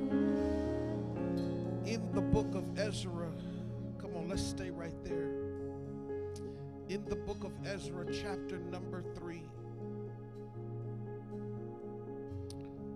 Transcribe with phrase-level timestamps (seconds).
[0.00, 1.92] Jesus.
[1.92, 3.30] In the book of Ezra,
[3.98, 5.34] come on, let's stay right there.
[6.88, 9.42] In the book of Ezra, chapter number three,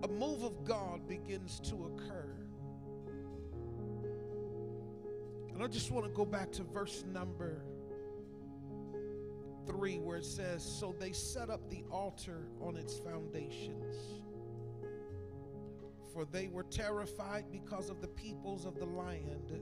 [0.01, 2.25] a move of God begins to occur.
[5.53, 7.61] And I just want to go back to verse number
[9.67, 13.95] 3, where it says, So they set up the altar on its foundations.
[16.13, 19.59] For they were terrified because of the peoples of the land.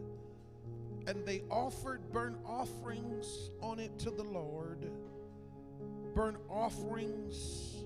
[1.08, 4.90] And they offered burnt offerings on it to the Lord,
[6.14, 7.84] burnt offerings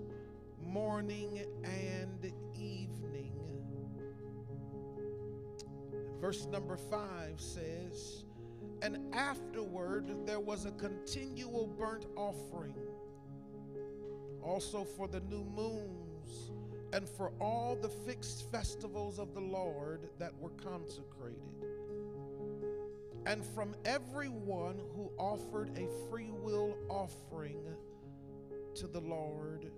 [0.66, 3.34] morning and evening.
[6.22, 8.26] Verse number 5 says,
[8.82, 12.76] and afterward there was a continual burnt offering,
[14.42, 16.52] also for the new moons,
[16.94, 21.42] and for all the fixed festivals of the Lord that were consecrated.
[23.26, 27.62] And from everyone who offered a free will offering
[28.76, 29.72] to the Lord.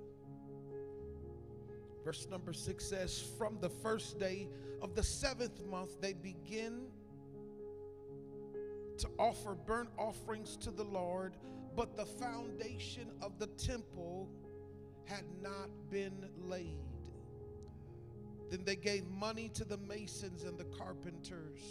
[2.05, 4.47] Verse number six says, From the first day
[4.81, 6.83] of the seventh month, they begin
[9.01, 11.35] to offer burnt offerings to the Lord,
[11.75, 14.29] but the foundation of the temple
[15.05, 16.77] had not been laid.
[18.51, 21.61] Then they gave money to the masons and the carpenters,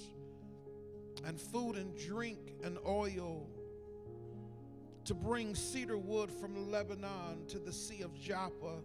[1.24, 3.46] and food and drink and oil
[5.04, 8.82] to bring cedar wood from Lebanon to the Sea of Joppa,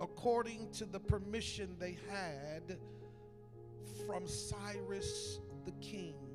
[0.00, 2.78] according to the permission they had
[4.06, 6.31] from Cyrus the king.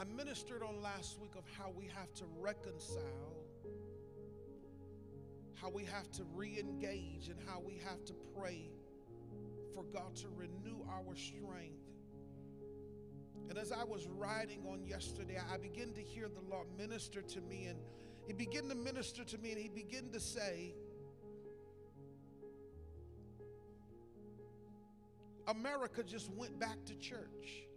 [0.00, 3.34] I ministered on last week of how we have to reconcile,
[5.54, 8.70] how we have to re engage, and how we have to pray
[9.74, 11.82] for God to renew our strength.
[13.48, 17.40] And as I was riding on yesterday, I began to hear the Lord minister to
[17.40, 17.80] me, and
[18.24, 20.76] He began to minister to me, and He began to say,
[25.48, 27.67] America just went back to church.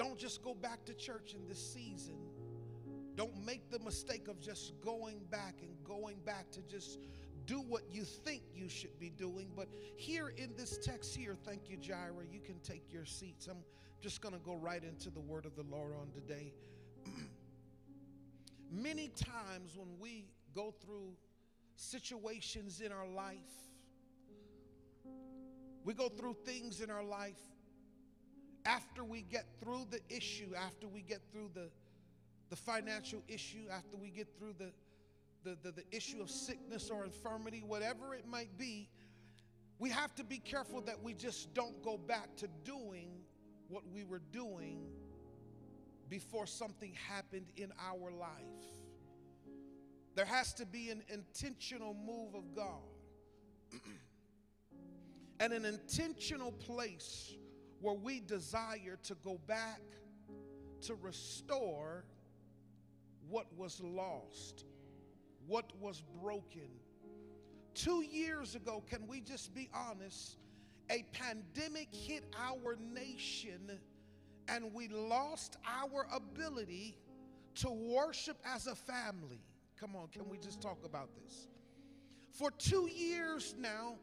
[0.00, 2.14] Don't just go back to church in this season.
[3.16, 7.00] Don't make the mistake of just going back and going back to just
[7.44, 9.50] do what you think you should be doing.
[9.54, 13.46] But here in this text here, thank you, Jaira, you can take your seats.
[13.46, 13.58] I'm
[14.00, 16.54] just going to go right into the word of the Lord on today.
[18.72, 20.24] Many times when we
[20.54, 21.12] go through
[21.76, 23.36] situations in our life,
[25.84, 27.36] we go through things in our life
[28.70, 31.68] after we get through the issue, after we get through the,
[32.50, 34.70] the financial issue, after we get through the,
[35.42, 38.88] the, the, the issue of sickness or infirmity, whatever it might be,
[39.80, 43.08] we have to be careful that we just don't go back to doing
[43.68, 44.78] what we were doing
[46.08, 48.28] before something happened in our life.
[50.14, 52.82] There has to be an intentional move of God
[55.40, 57.34] and an intentional place
[57.80, 59.80] where we desire to go back
[60.82, 62.04] to restore
[63.28, 64.64] what was lost,
[65.46, 66.68] what was broken.
[67.74, 70.36] Two years ago, can we just be honest?
[70.90, 73.78] A pandemic hit our nation
[74.48, 76.96] and we lost our ability
[77.54, 79.40] to worship as a family.
[79.78, 81.48] Come on, can we just talk about this?
[82.32, 83.94] For two years now,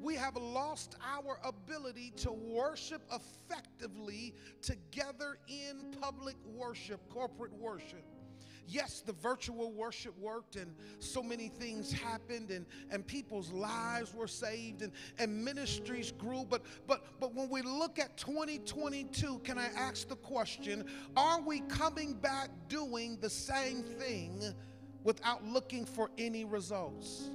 [0.00, 8.04] we have lost our ability to worship effectively together in public worship, corporate worship.
[8.68, 14.26] Yes, the virtual worship worked and so many things happened and, and people's lives were
[14.26, 16.44] saved and, and ministries grew.
[16.48, 20.84] But but but when we look at 2022, can I ask the question,
[21.16, 24.42] are we coming back doing the same thing
[25.04, 27.30] without looking for any results?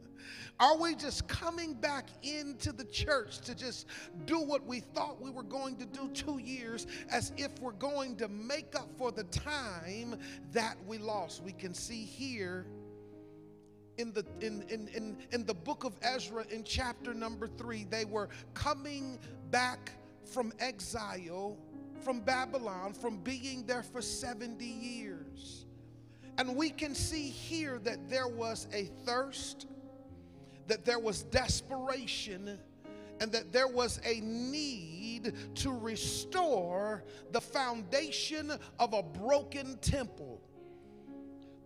[0.59, 3.85] Are we just coming back into the church to just
[4.25, 8.15] do what we thought we were going to do two years as if we're going
[8.17, 10.15] to make up for the time
[10.53, 11.43] that we lost?
[11.43, 12.65] We can see here
[13.97, 18.05] in the in, in, in, in the book of Ezra in chapter number three, they
[18.05, 19.19] were coming
[19.51, 19.91] back
[20.25, 21.57] from exile
[22.01, 25.65] from Babylon, from being there for 70 years.
[26.37, 29.65] And we can see here that there was a thirst
[30.67, 32.57] that there was desperation
[33.19, 40.41] and that there was a need to restore the foundation of a broken temple.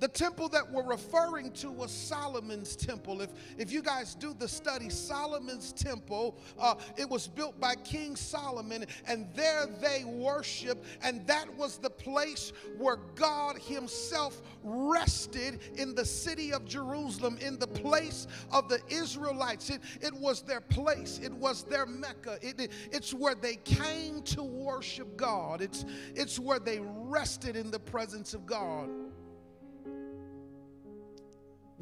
[0.02, 3.22] The temple that we're referring to was Solomon's temple.
[3.22, 8.16] If, if you guys do the study, Solomon's temple, uh, it was built by King
[8.16, 15.94] Solomon, and there they worship, and that was the place where God Himself rested in
[15.94, 19.70] the city of Jerusalem, in the place of the Israelites.
[19.70, 24.24] It, it was their place, it was their Mecca, it, it, it's where they came
[24.24, 28.90] to worship God, it's, it's where they rested in the presence of God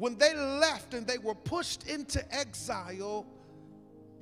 [0.00, 3.26] when they left and they were pushed into exile,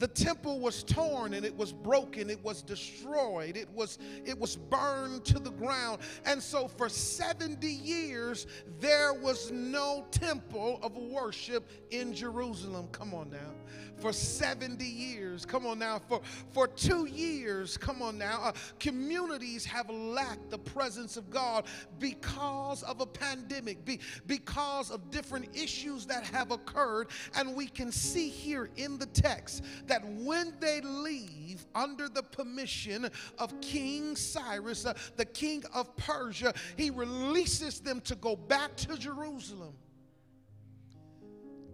[0.01, 4.55] the temple was torn and it was broken it was destroyed it was it was
[4.57, 6.01] burned to the ground.
[6.25, 8.47] And so for 70 years
[8.81, 12.89] there was no temple of worship in jerusalem.
[12.93, 13.55] Come on now
[13.99, 15.45] for 70 years.
[15.45, 16.21] Come on now, for,
[16.53, 21.67] for two years, come on now, uh, communities have lacked the presence of God
[21.99, 27.09] because of a pandemic, be, because of different issues that have occurred.
[27.35, 33.09] And we can see here in the text that when they leave under the permission
[33.39, 38.97] of King Cyrus, uh, the king of Persia, he releases them to go back to
[38.97, 39.75] Jerusalem.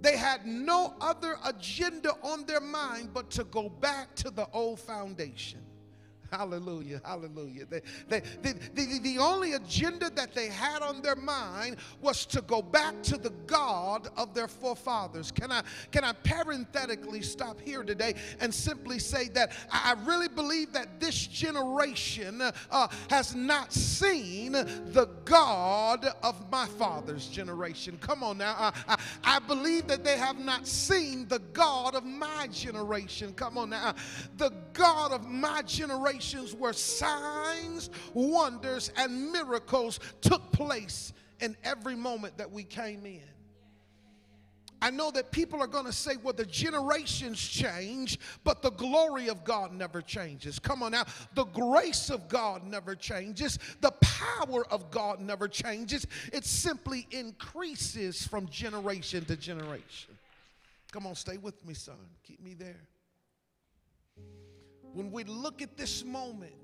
[0.04, 4.78] They had no other agenda on their mind but to go back to the old
[4.78, 5.60] foundation.
[6.36, 7.64] Hallelujah, hallelujah.
[7.66, 12.40] They, they, the, the, the only agenda that they had on their mind was to
[12.42, 15.30] go back to the God of their forefathers.
[15.30, 20.72] Can I, can I parenthetically stop here today and simply say that I really believe
[20.72, 27.96] that this generation uh, has not seen the God of my father's generation.
[28.00, 28.72] Come on now.
[28.88, 33.34] I, I believe that they have not seen the God of my generation.
[33.34, 33.94] Come on now.
[34.36, 42.38] The God of my generation where signs, wonders, and miracles took place in every moment
[42.38, 43.22] that we came in.
[44.82, 49.28] I know that people are going to say, well, the generations change, but the glory
[49.28, 50.58] of God never changes.
[50.58, 51.04] Come on now.
[51.34, 53.58] The grace of God never changes.
[53.80, 56.06] The power of God never changes.
[56.34, 60.18] It simply increases from generation to generation.
[60.92, 61.96] Come on, stay with me, son.
[62.22, 62.82] Keep me there
[64.94, 66.54] when we look at this moment,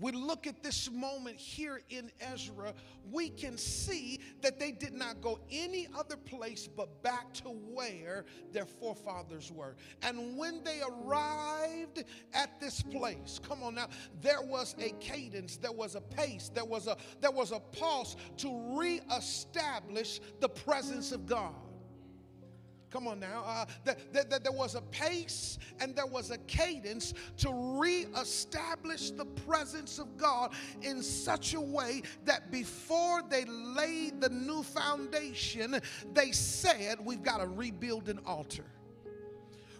[0.00, 2.72] we look at this moment here in Ezra,
[3.12, 8.24] we can see that they did not go any other place but back to where
[8.50, 9.76] their forefathers were.
[10.02, 13.88] And when they arrived at this place, come on now,
[14.22, 18.16] there was a cadence, there was a pace, there was a there was a pulse
[18.38, 21.54] to reestablish the presence of God.
[22.90, 23.44] Come on now.
[23.46, 27.50] Uh, that, that, that there was a pace and there was a cadence to
[27.80, 34.62] reestablish the presence of God in such a way that before they laid the new
[34.62, 35.80] foundation,
[36.12, 38.64] they said, We've got to rebuild an altar.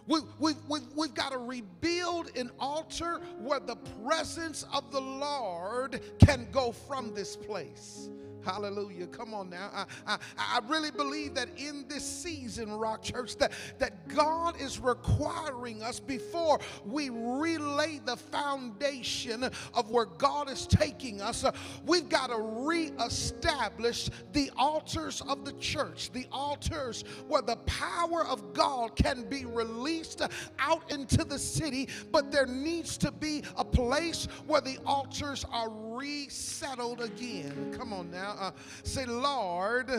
[0.07, 6.01] We, we, we, we've got to rebuild an altar where the presence of the Lord
[6.19, 8.09] can go from this place.
[8.43, 9.07] Hallelujah.
[9.07, 9.69] Come on now.
[9.73, 14.79] I, I, I, really believe that in this season, Rock Church, that, that God is
[14.79, 19.43] requiring us before we relay the foundation
[19.73, 21.51] of where God is taking us, uh,
[21.85, 28.53] we've got to reestablish the altars of the church, the altars where the power of
[28.53, 30.21] God can be released
[30.57, 35.69] out into the city, but there needs to be a place where the altars are
[36.01, 37.73] resettled again.
[37.77, 38.35] Come on now.
[38.39, 38.51] Uh,
[38.83, 39.91] say, Lord,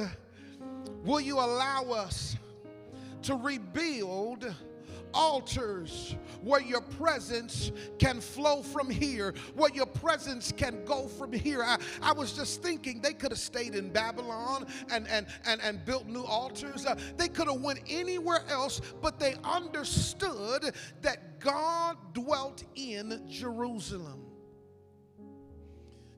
[1.05, 2.37] will you allow us
[3.23, 4.53] to rebuild?
[5.15, 11.63] altars where your presence can flow from here, where your presence can go from here.
[11.63, 15.85] I, I was just thinking they could have stayed in Babylon and, and, and, and
[15.85, 16.87] built new altars.
[16.87, 24.32] Uh, they could have went anywhere else, but they understood that God dwelt in Jerusalem.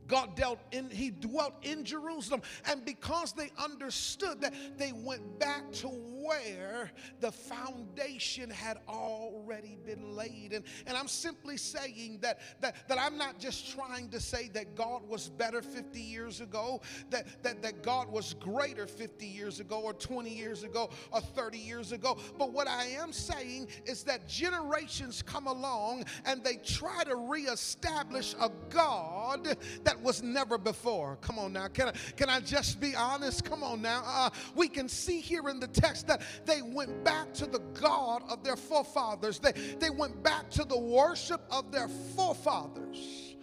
[0.06, 2.42] God dealt in, he dwelt in Jerusalem.
[2.66, 5.88] And because they understood that, they went back to
[6.24, 6.90] where
[7.20, 10.52] the foundation had already been laid.
[10.52, 14.74] And, and I'm simply saying that, that, that I'm not just trying to say that
[14.74, 19.80] God was better 50 years ago, that, that, that God was greater 50 years ago,
[19.80, 22.16] or 20 years ago, or 30 years ago.
[22.38, 28.34] But what I am saying is that generations come along and they try to reestablish
[28.40, 31.18] a God that was never before.
[31.20, 31.68] Come on now.
[31.68, 33.44] Can I, can I just be honest?
[33.44, 34.02] Come on now.
[34.06, 37.60] Uh, we can see here in the text that that they went back to the
[37.80, 39.38] God of their forefathers.
[39.38, 43.34] They, they went back to the worship of their forefathers.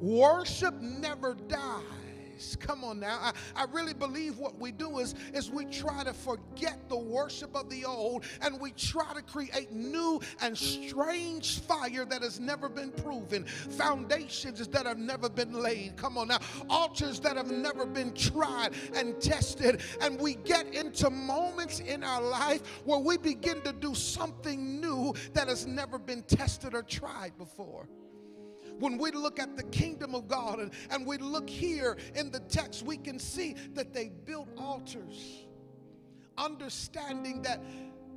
[0.00, 1.82] Worship never dies.
[2.60, 3.18] Come on now.
[3.20, 7.54] I, I really believe what we do is, is we try to forget the worship
[7.56, 12.68] of the old and we try to create new and strange fire that has never
[12.68, 15.96] been proven, foundations that have never been laid.
[15.96, 16.38] Come on now.
[16.68, 19.82] Altars that have never been tried and tested.
[20.00, 25.14] And we get into moments in our life where we begin to do something new
[25.32, 27.88] that has never been tested or tried before
[28.78, 32.40] when we look at the kingdom of God and, and we look here in the
[32.40, 35.46] text, we can see that they built altars,
[36.36, 37.62] understanding that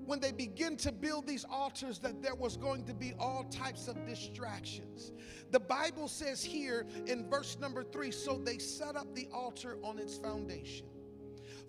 [0.06, 3.88] when they begin to build these altars that there was going to be all types
[3.88, 5.12] of distractions.
[5.52, 10.00] The Bible says here in verse number 3, so they set up the altar on
[10.00, 10.88] its foundation.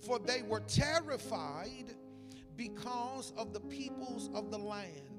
[0.01, 1.95] For they were terrified
[2.57, 5.12] because of the peoples of the land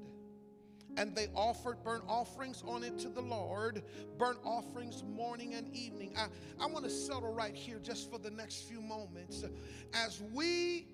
[0.96, 3.82] and they offered burnt offerings on it to the Lord,
[4.18, 6.14] burnt offerings morning and evening.
[6.16, 6.26] I,
[6.62, 9.44] I want to settle right here just for the next few moments.
[9.92, 10.86] As we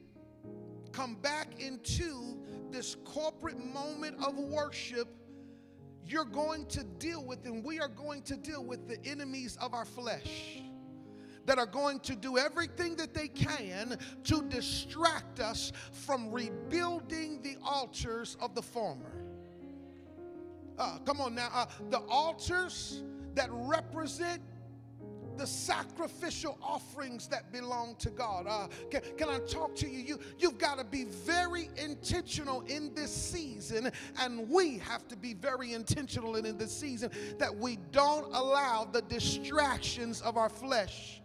[0.93, 2.39] come back into
[2.71, 5.09] this corporate moment of worship,
[6.07, 9.75] you're going to deal with, and we are going to deal with the enemies of
[9.75, 10.61] our flesh
[11.47, 17.57] that are going to do everything that they can to distract us from rebuilding the
[17.65, 19.20] altars of the former.
[20.81, 21.51] Uh, come on now.
[21.53, 23.03] Uh, the altars
[23.35, 24.41] that represent
[25.37, 28.47] the sacrificial offerings that belong to God.
[28.49, 29.99] Uh, can, can, I talk to you?
[29.99, 35.35] you you've got to be very intentional in this season, and we have to be
[35.35, 41.20] very intentional in this season that we don't allow the distractions of our flesh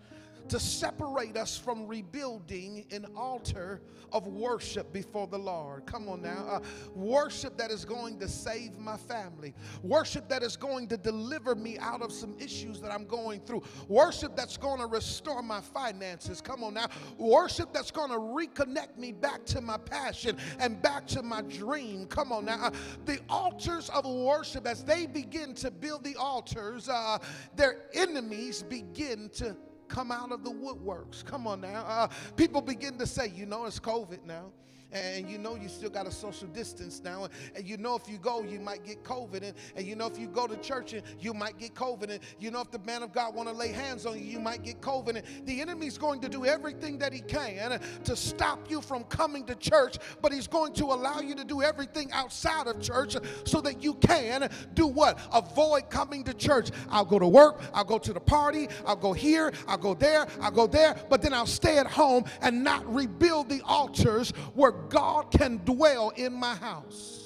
[0.50, 5.86] to separate us from rebuilding an altar of worship before the Lord.
[5.86, 6.46] Come on now.
[6.48, 6.60] Uh,
[6.94, 9.54] worship that is going to save my family.
[9.84, 13.64] Worship that is going to deliver me out of some issues that I'm going through.
[13.88, 16.42] Worship that's going to restore my finances.
[16.42, 16.88] Come on now.
[17.18, 22.06] Worship that's going to reconnect me back to my passion and back to my dream.
[22.06, 22.66] Come on now.
[22.66, 22.72] Uh,
[23.06, 27.18] the altars of worship, as they begin to build the altars, uh,
[27.56, 29.56] their enemies begin to
[29.88, 31.24] come out of the woodworks.
[31.24, 31.84] Come on now.
[31.88, 34.52] Uh, people begin to say, you know, it's COVID now
[34.96, 38.18] and you know you still got a social distance now, and you know if you
[38.18, 41.04] go, you might get COVID, and, and you know if you go to church, and
[41.20, 43.72] you might get COVID, and you know if the man of God want to lay
[43.72, 47.12] hands on you, you might get COVID, and the enemy's going to do everything that
[47.12, 51.36] he can to stop you from coming to church, but he's going to allow you
[51.36, 55.20] to do everything outside of church so that you can do what?
[55.34, 56.70] Avoid coming to church.
[56.90, 60.28] I'll go to work, I'll go to the party, I'll go here, I'll go there,
[60.42, 64.72] I'll go there, but then I'll stay at home and not rebuild the altars where
[64.90, 67.25] God can dwell in my house.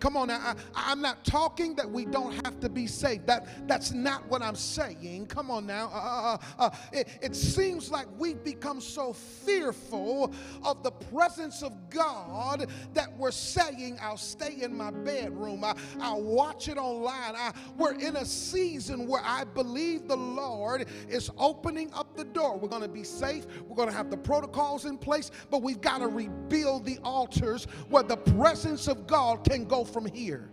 [0.00, 0.54] Come on now.
[0.74, 3.26] I, am not talking that we don't have to be saved.
[3.26, 5.26] That, that's not what I'm saying.
[5.26, 5.90] Come on now.
[5.92, 10.32] Uh, uh, uh, uh, it, it seems like we've become so fearful
[10.64, 15.64] of the presence of God that we're saying, I'll stay in my bedroom.
[15.64, 17.34] I, I'll watch it online.
[17.36, 22.58] I, we're in a season where I believe the Lord is opening up the door.
[22.58, 23.46] We're going to be safe.
[23.66, 27.66] We're going to have the protocols in place, but we've got to rebuild the altars
[27.88, 30.50] where the presence of God can go from here.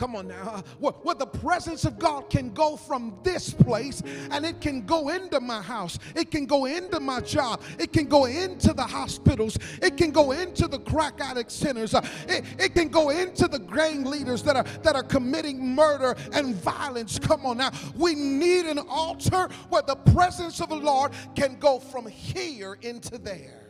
[0.00, 0.64] Come on now.
[0.78, 5.40] Where, the presence of God can go from this place and it can go into
[5.40, 5.98] my house.
[6.16, 7.60] It can go into my job.
[7.78, 9.58] It can go into the hospitals.
[9.82, 11.92] It can go into the crack addict centers.
[11.92, 16.16] Uh, it, it can go into the gang leaders that are, that are committing murder
[16.32, 17.18] and violence.
[17.18, 17.70] Come on now.
[17.94, 23.18] We need an altar where the presence of the Lord can go from here into
[23.18, 23.69] there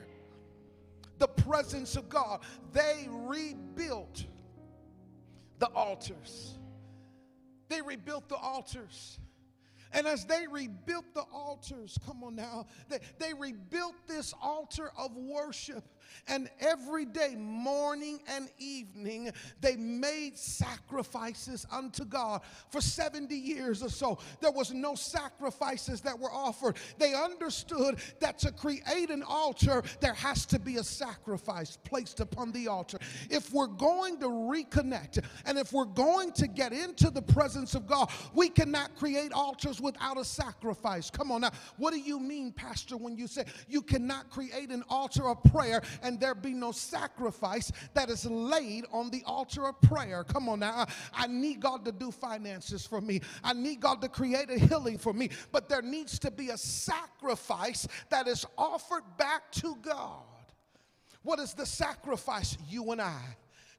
[1.21, 2.41] the presence of God.
[2.73, 4.25] They rebuilt
[5.61, 6.59] the altars.
[7.69, 9.21] They rebuilt the altars.
[9.93, 15.17] And as they rebuilt the altars, come on now, they, they rebuilt this altar of
[15.17, 15.85] worship.
[16.29, 22.43] And every day, morning and evening, they made sacrifices unto God.
[22.71, 26.76] For 70 years or so, there was no sacrifices that were offered.
[26.99, 32.52] They understood that to create an altar, there has to be a sacrifice placed upon
[32.52, 32.99] the altar.
[33.29, 37.87] If we're going to reconnect and if we're going to get into the presence of
[37.87, 41.11] God, we cannot create altars without a sacrifice.
[41.11, 41.50] Come on now.
[41.76, 45.83] What do you mean, Pastor, when you say you cannot create an altar of prayer
[46.02, 50.25] and there be no sacrifice that is laid on the altar of prayer.
[50.25, 50.87] Come on now.
[51.14, 53.21] I need God to do finances for me.
[53.42, 55.30] I need God to create a healing for me.
[55.52, 60.23] But there needs to be a sacrifice that is offered back to God.
[61.23, 62.57] What is the sacrifice?
[62.69, 63.21] You and I.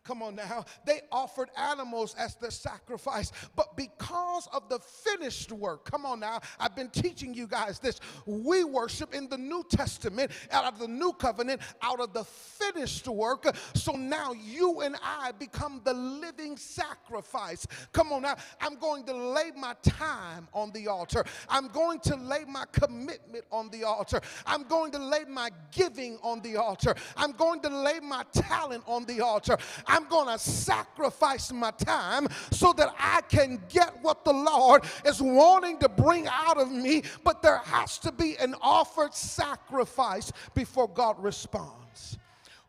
[0.03, 0.65] Come on now.
[0.83, 3.31] They offered animals as their sacrifice.
[3.55, 7.99] But because of the finished work, come on now, I've been teaching you guys this.
[8.25, 13.07] We worship in the New Testament, out of the new covenant, out of the finished
[13.07, 13.45] work.
[13.75, 17.67] So now you and I become the living sacrifice.
[17.93, 18.37] Come on now.
[18.59, 21.23] I'm going to lay my time on the altar.
[21.47, 24.19] I'm going to lay my commitment on the altar.
[24.47, 26.95] I'm going to lay my giving on the altar.
[27.15, 29.57] I'm going to lay my talent on the altar.
[29.91, 35.21] I'm going to sacrifice my time so that I can get what the Lord is
[35.21, 37.03] wanting to bring out of me.
[37.25, 42.17] But there has to be an offered sacrifice before God responds.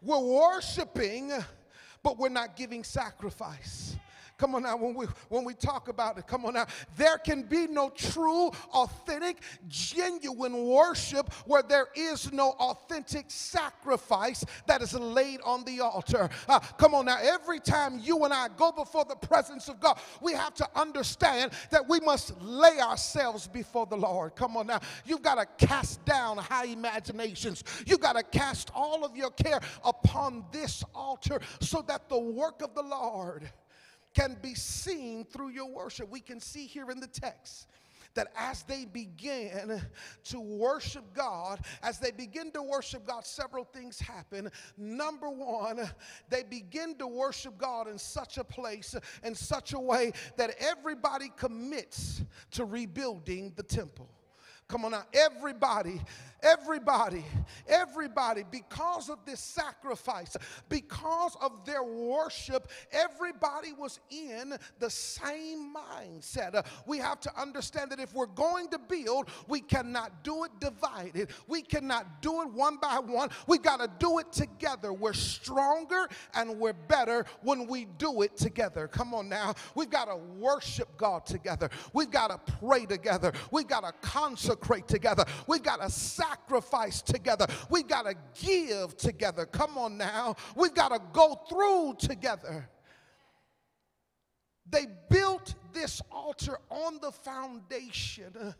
[0.03, 1.31] We're worshiping,
[2.03, 3.95] but we're not giving sacrifice.
[4.43, 6.67] Come on now, when we when we talk about it, come on now.
[6.97, 9.37] There can be no true, authentic,
[9.69, 16.29] genuine worship where there is no authentic sacrifice that is laid on the altar.
[16.49, 20.01] Uh, come on now, every time you and I go before the presence of God,
[20.21, 24.35] we have to understand that we must lay ourselves before the Lord.
[24.35, 27.63] Come on now, you've got to cast down high imaginations.
[27.87, 32.61] You've got to cast all of your care upon this altar so that the work
[32.61, 33.49] of the Lord
[34.15, 36.11] can be seen through your worship.
[36.11, 37.67] We can see here in the text
[38.15, 39.81] that as they begin
[40.25, 44.51] to worship God, as they begin to worship God, several things happen.
[44.77, 45.89] Number one,
[46.29, 51.31] they begin to worship God in such a place, in such a way that everybody
[51.37, 54.11] commits to rebuilding the temple.
[54.69, 56.01] Come on now, everybody,
[56.43, 57.25] everybody,
[57.69, 60.37] everybody, because of this sacrifice,
[60.69, 66.55] because of their worship, everybody was in the same mindset.
[66.55, 70.51] Uh, we have to understand that if we're going to build, we cannot do it
[70.61, 71.31] divided.
[71.47, 73.31] We cannot do it one by one.
[73.47, 74.93] We got to do it together.
[74.93, 78.89] We're stronger and we're better when we do it together.
[78.89, 79.55] Come on now.
[79.75, 81.71] We've got to worship God together.
[81.93, 83.33] We've got to pray together.
[83.51, 85.25] We've got to consecrate together.
[85.47, 86.32] We've got to sacrifice
[87.03, 87.47] together.
[87.71, 89.47] We got to give together.
[89.47, 90.37] Come on now.
[90.57, 92.69] We got to go through together.
[94.69, 98.55] They built this altar on the foundation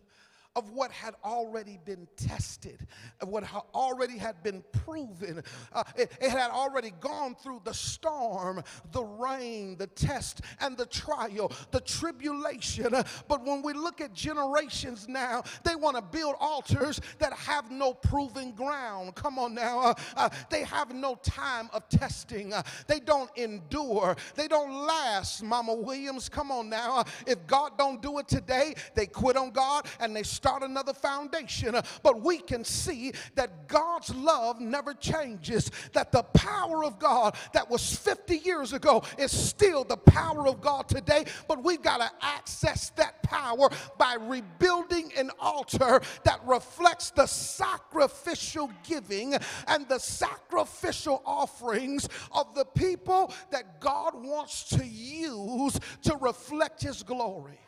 [0.55, 2.87] of what had already been tested,
[3.21, 5.43] of what already had been proven.
[5.73, 8.63] Uh, it, it, had already gone through the storm,
[8.93, 12.93] the rain, the test, and the trial, the tribulation.
[13.29, 17.95] But when we look at generations now, they want to build altars that have no
[17.95, 19.15] proven ground.
[19.15, 19.81] Come on now.
[19.81, 25.43] Uh, uh they have no time of testing, uh, they don't endure, they don't last.
[25.43, 26.99] Mama Williams, come on now.
[26.99, 30.93] Uh, if God don't do it today, they quit on God and they start another
[30.93, 31.77] foundation.
[31.77, 37.37] Uh, but we can see that God's love never changes, that the power of God
[37.53, 41.27] that was 50 years ago is still the power of God today.
[41.47, 48.69] But we've got to access that power by rebuilding an altar that reflects the sacrificial
[48.83, 49.37] giving
[49.69, 57.05] and the sacrificial offerings of the people that God wants to use to reflect His
[57.05, 57.61] glory.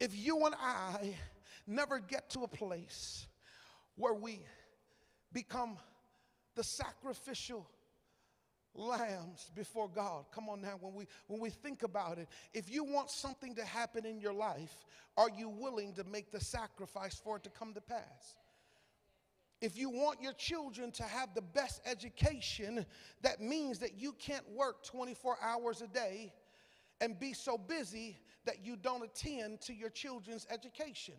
[0.00, 1.14] If you and I
[1.66, 3.26] never get to a place
[3.96, 4.40] where we
[5.32, 5.76] become
[6.54, 7.68] the sacrificial
[8.74, 10.24] lambs before God.
[10.34, 13.64] Come on now, when we when we think about it, if you want something to
[13.64, 14.84] happen in your life,
[15.16, 18.36] are you willing to make the sacrifice for it to come to pass?
[19.60, 22.84] If you want your children to have the best education,
[23.20, 26.32] that means that you can't work 24 hours a day
[27.00, 31.14] and be so busy that you don't attend to your children's education.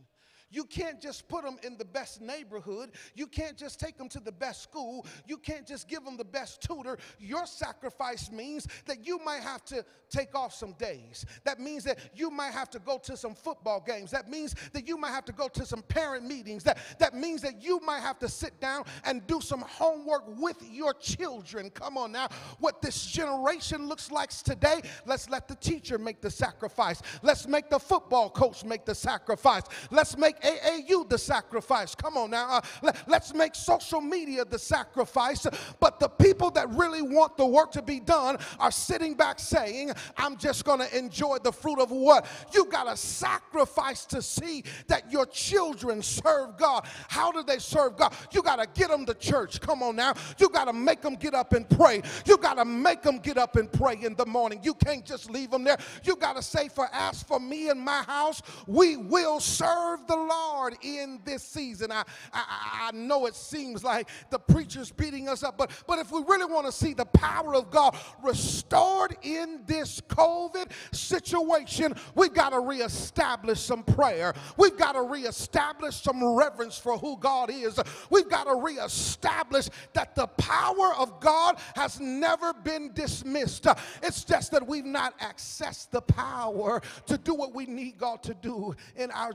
[0.53, 2.91] You can't just put them in the best neighborhood.
[3.15, 5.05] You can't just take them to the best school.
[5.27, 6.99] You can't just give them the best tutor.
[7.19, 11.25] Your sacrifice means that you might have to take off some days.
[11.43, 14.11] That means that you might have to go to some football games.
[14.11, 16.63] That means that you might have to go to some parent meetings.
[16.63, 20.57] That, that means that you might have to sit down and do some homework with
[20.71, 21.71] your children.
[21.71, 22.29] Come on now.
[22.59, 27.01] What this generation looks like today, let's let the teacher make the sacrifice.
[27.23, 29.63] Let's make the football coach make the sacrifice.
[29.89, 31.95] Let's make AAU the sacrifice.
[31.95, 32.49] Come on now.
[32.49, 35.45] Uh, let, let's make social media the sacrifice.
[35.79, 39.91] But the people that really want the work to be done are sitting back saying,
[40.17, 42.25] I'm just going to enjoy the fruit of what?
[42.53, 46.85] You got to sacrifice to see that your children serve God.
[47.07, 48.13] How do they serve God?
[48.31, 49.61] You got to get them to church.
[49.61, 50.13] Come on now.
[50.37, 52.01] You got to make them get up and pray.
[52.25, 54.59] You got to make them get up and pray in the morning.
[54.63, 55.77] You can't just leave them there.
[56.03, 60.17] You got to say, For as for me and my house, we will serve the
[60.27, 61.91] Lord in this season.
[61.91, 66.11] I, I, I know it seems like the preacher's beating us up, but, but if
[66.11, 72.33] we really want to see the power of God restored in this COVID situation, we've
[72.33, 74.33] got to reestablish some prayer.
[74.57, 77.79] We've got to reestablish some reverence for who God is.
[78.09, 83.67] We've got to reestablish that the power of God has never been dismissed.
[84.01, 88.33] It's just that we've not accessed the power to do what we need God to
[88.33, 89.33] do in our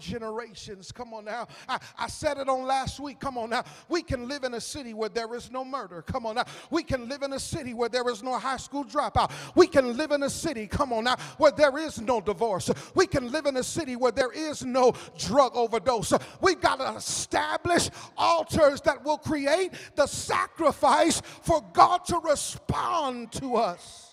[0.92, 1.48] Come on now.
[1.68, 3.18] I, I said it on last week.
[3.20, 3.64] Come on now.
[3.88, 6.02] We can live in a city where there is no murder.
[6.02, 6.44] Come on now.
[6.70, 9.32] We can live in a city where there is no high school dropout.
[9.54, 12.70] We can live in a city, come on now, where there is no divorce.
[12.94, 16.12] We can live in a city where there is no drug overdose.
[16.40, 23.56] We've got to establish altars that will create the sacrifice for God to respond to
[23.56, 24.07] us.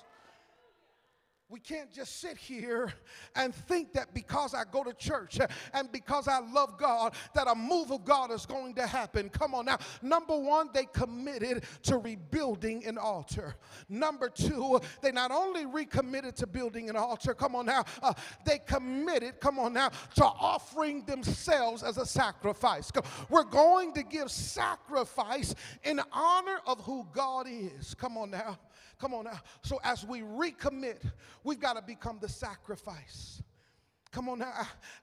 [1.55, 2.91] We can't just sit here
[3.33, 5.39] and think that because I go to church
[5.73, 9.29] and because I love God, that a move of God is going to happen.
[9.29, 9.77] Come on now.
[10.01, 13.55] Number one, they committed to rebuilding an altar.
[13.87, 18.11] Number two, they not only recommitted to building an altar, come on now, uh,
[18.45, 22.91] they committed, come on now, to offering themselves as a sacrifice.
[23.29, 27.93] We're going to give sacrifice in honor of who God is.
[27.93, 28.59] Come on now.
[28.99, 29.39] Come on now.
[29.61, 31.01] So as we recommit,
[31.43, 33.41] we've got to become the sacrifice.
[34.15, 34.53] Come on now.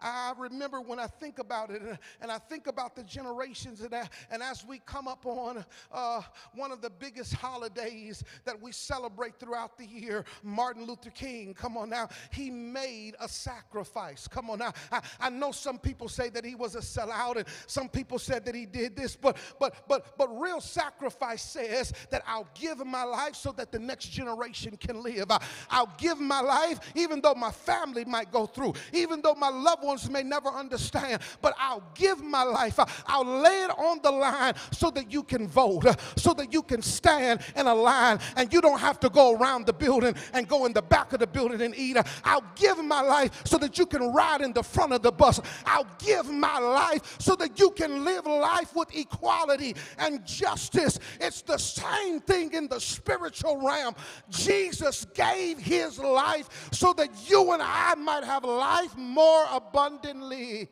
[0.01, 3.83] I, I, remember when I think about it and, and I think about the generations
[3.83, 3.93] and,
[4.31, 6.23] and as we come up on uh,
[6.55, 11.77] one of the biggest holidays that we celebrate throughout the year, Martin Luther King, come
[11.77, 14.27] on now, he made a sacrifice.
[14.27, 14.73] Come on now.
[14.91, 18.47] I, I know some people say that he was a sellout and some people said
[18.47, 23.05] that he did this, but but but but real sacrifice says that I'll give my
[23.05, 25.31] life so that the next generation can live.
[25.31, 29.49] I, I'll give my life even though my family might go through even though my
[29.49, 32.79] loved ones may never understand, but I'll give my life.
[33.07, 35.85] I'll lay it on the line so that you can vote,
[36.17, 39.67] so that you can stand in a line and you don't have to go around
[39.67, 41.97] the building and go in the back of the building and eat.
[42.25, 45.41] I'll give my life so that you can ride in the front of the bus.
[45.67, 50.99] I'll give my life so that you can live life with equality and justice.
[51.21, 53.95] It's the same thing in the spiritual realm.
[54.31, 60.69] Jesus gave his life so that you and I might have life life more abundantly.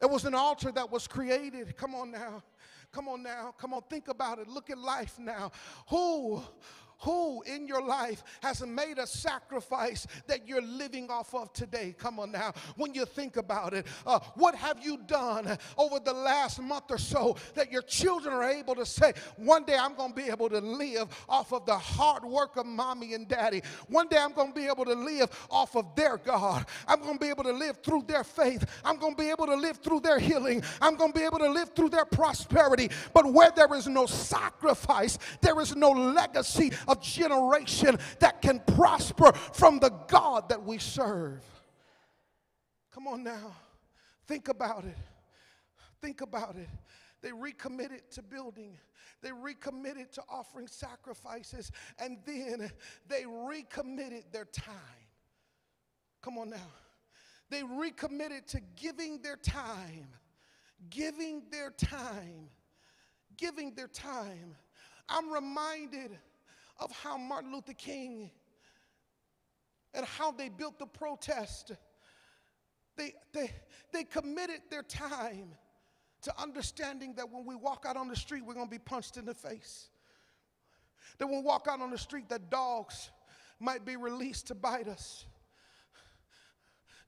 [0.00, 1.76] It was an altar that was created.
[1.76, 2.42] Come on now.
[2.92, 3.54] Come on now.
[3.58, 4.48] Come on, think about it.
[4.48, 5.50] Look at life now.
[5.88, 6.42] Who
[7.00, 11.94] who in your life has made a sacrifice that you're living off of today?
[11.98, 12.52] Come on now.
[12.76, 16.98] When you think about it, uh, what have you done over the last month or
[16.98, 20.48] so that your children are able to say, one day I'm going to be able
[20.50, 23.62] to live off of the hard work of mommy and daddy.
[23.88, 26.66] One day I'm going to be able to live off of their God.
[26.86, 28.64] I'm going to be able to live through their faith.
[28.84, 30.62] I'm going to be able to live through their healing.
[30.80, 32.90] I'm going to be able to live through their prosperity.
[33.12, 39.32] But where there is no sacrifice, there is no legacy of generation that can prosper
[39.32, 41.42] from the God that we serve.
[42.92, 43.54] Come on now.
[44.26, 44.96] Think about it.
[46.00, 46.68] Think about it.
[47.22, 48.78] They recommitted to building.
[49.22, 51.70] They recommitted to offering sacrifices.
[51.98, 52.70] And then
[53.08, 54.74] they recommitted their time.
[56.22, 56.70] Come on now.
[57.50, 60.06] They recommitted to giving their time.
[60.88, 62.48] Giving their time.
[63.36, 64.56] Giving their time.
[65.08, 66.16] I'm reminded
[66.80, 68.30] of how Martin Luther King
[69.94, 71.72] and how they built the protest.
[72.96, 73.50] They, they,
[73.92, 75.50] they committed their time
[76.22, 79.16] to understanding that when we walk out on the street, we're going to be punched
[79.16, 79.88] in the face.
[81.18, 83.10] That when we walk out on the street, that dogs
[83.58, 85.24] might be released to bite us.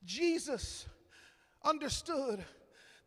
[0.05, 0.87] Jesus
[1.65, 2.45] understood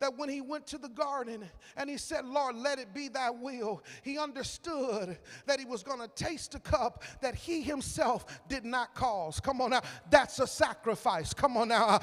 [0.05, 1.43] that when he went to the garden
[1.75, 5.99] and he said, Lord, let it be thy will, he understood that he was going
[5.99, 9.39] to taste a cup that he himself did not cause.
[9.39, 11.33] Come on now, that's a sacrifice.
[11.33, 11.99] Come on now,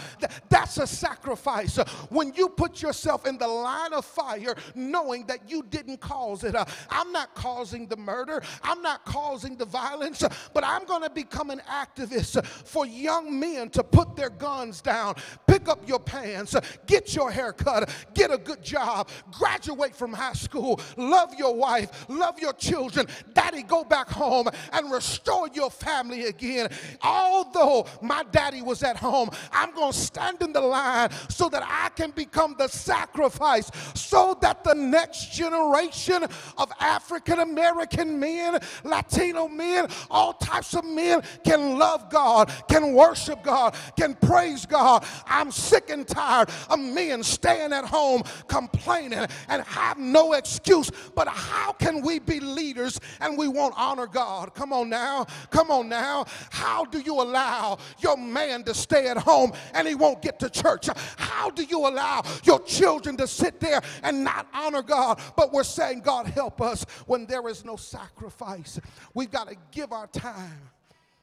[0.48, 1.76] that's a sacrifice.
[2.08, 6.56] When you put yourself in the line of fire knowing that you didn't cause it,
[6.56, 11.10] uh, I'm not causing the murder, I'm not causing the violence, but I'm going to
[11.10, 15.14] become an activist for young men to put their guns down,
[15.46, 20.32] pick up your pants, get your hair cut get a good job, graduate from high
[20.32, 23.06] school, love your wife, love your children.
[23.34, 26.68] Daddy, go back home and restore your family again.
[27.02, 31.62] Although my daddy was at home, I'm going to stand in the line so that
[31.64, 36.24] I can become the sacrifice so that the next generation
[36.58, 43.42] of African American men, Latino men, all types of men can love God, can worship
[43.42, 45.04] God, can praise God.
[45.26, 50.90] I'm sick and tired of men staying staying at home complaining and have no excuse.
[51.14, 54.54] But how can we be leaders and we won't honor God?
[54.54, 55.26] Come on now.
[55.50, 56.26] Come on now.
[56.50, 60.50] How do you allow your man to stay at home and he won't get to
[60.50, 60.88] church?
[61.16, 65.20] How do you allow your children to sit there and not honor God?
[65.36, 68.80] But we're saying, God, help us when there is no sacrifice.
[69.14, 70.70] We've got to give our time.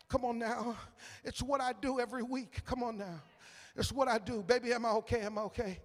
[0.07, 0.75] Come on now.
[1.23, 2.62] It's what I do every week.
[2.65, 3.21] Come on now.
[3.79, 4.43] It's what I do.
[4.43, 5.21] Baby, am I okay?
[5.21, 5.79] Am I okay?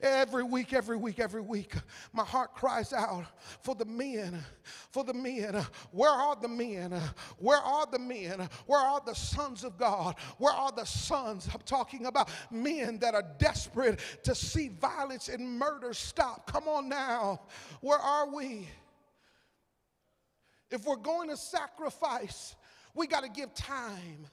[0.00, 1.74] Every week, every week, every week,
[2.14, 3.26] my heart cries out
[3.60, 4.42] for the men,
[4.90, 5.62] for the men.
[5.90, 6.98] Where are the men?
[7.36, 8.48] Where are the men?
[8.64, 10.16] Where are the sons of God?
[10.38, 11.46] Where are the sons?
[11.52, 16.50] I'm talking about men that are desperate to see violence and murder stop.
[16.50, 17.42] Come on now.
[17.82, 18.68] Where are we?
[20.70, 22.56] If we're going to sacrifice,
[22.94, 24.28] we got to give time.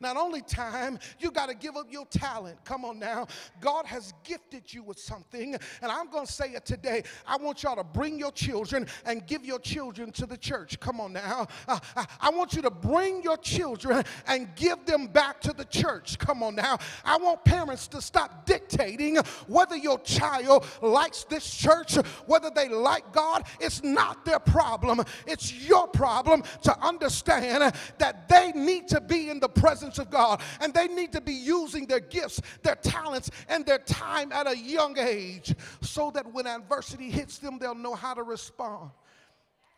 [0.00, 2.64] Not only time, you got to give up your talent.
[2.64, 3.26] Come on now.
[3.60, 7.02] God has gifted you with something, and I'm going to say it today.
[7.26, 10.80] I want y'all to bring your children and give your children to the church.
[10.80, 11.46] Come on now.
[11.68, 11.78] Uh,
[12.20, 16.18] I want you to bring your children and give them back to the church.
[16.18, 16.78] Come on now.
[17.04, 23.12] I want parents to stop dictating whether your child likes this church, whether they like
[23.12, 23.44] God.
[23.60, 29.40] It's not their problem, it's your problem to understand that they need to be in
[29.40, 30.40] the presence presence of God.
[30.60, 34.56] And they need to be using their gifts, their talents, and their time at a
[34.56, 38.90] young age so that when adversity hits them, they'll know how to respond.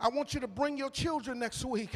[0.02, 1.90] I want you to bring your children next week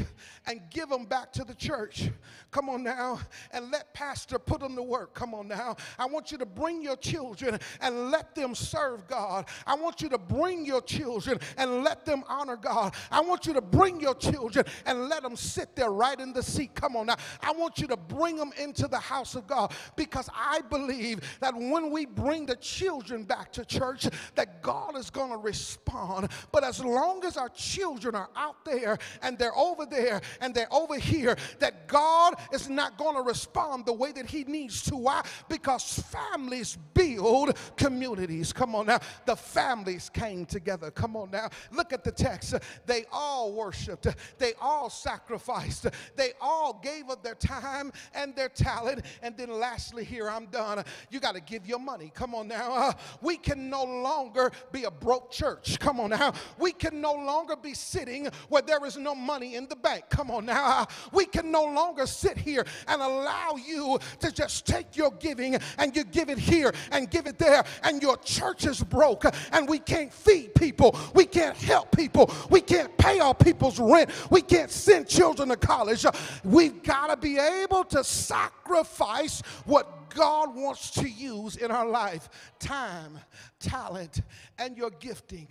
[0.46, 2.08] and give them back to the church.
[2.52, 3.18] Come on now.
[3.50, 5.12] And let Pastor put them to work.
[5.12, 5.74] Come on now.
[5.98, 9.46] I want you to bring your children and let them serve God.
[9.66, 12.94] I want you to bring your children and let them honor God.
[13.10, 16.44] I want you to bring your children and let them sit there right in the
[16.44, 16.76] seat.
[16.76, 17.16] Come on now.
[17.42, 21.54] I want you to bring them into the house of God because I believe that
[21.56, 26.28] when we bring the children back to church, that God is going to respond.
[26.52, 30.54] But as long as our children children are out there and they're over there and
[30.54, 34.82] they're over here, that God is not going to respond the way that He needs
[34.82, 34.96] to.
[34.96, 35.22] Why?
[35.48, 38.52] Because families build communities.
[38.52, 39.00] Come on now.
[39.24, 40.90] The families came together.
[40.90, 41.48] Come on now.
[41.72, 42.54] Look at the text.
[42.84, 44.06] They all worshiped,
[44.38, 49.04] they all sacrificed, they all gave up their time and their talent.
[49.22, 50.84] And then, lastly, here I'm done.
[51.10, 52.12] You got to give your money.
[52.14, 52.72] Come on now.
[52.72, 55.78] Uh, we can no longer be a broke church.
[55.78, 56.32] Come on now.
[56.58, 60.04] We can no longer be sitting where there is no money in the bank.
[60.10, 60.86] Come on now.
[61.12, 65.94] We can no longer sit here and allow you to just take your giving and
[65.96, 69.78] you give it here and give it there, and your church is broke, and we
[69.78, 70.98] can't feed people.
[71.14, 72.30] We can't help people.
[72.50, 74.10] We can't pay our people's rent.
[74.30, 76.04] We can't send children to college.
[76.44, 82.28] We've got to be able to sacrifice what God wants to use in our life
[82.58, 83.20] time,
[83.60, 84.22] talent,
[84.58, 85.48] and your gifting.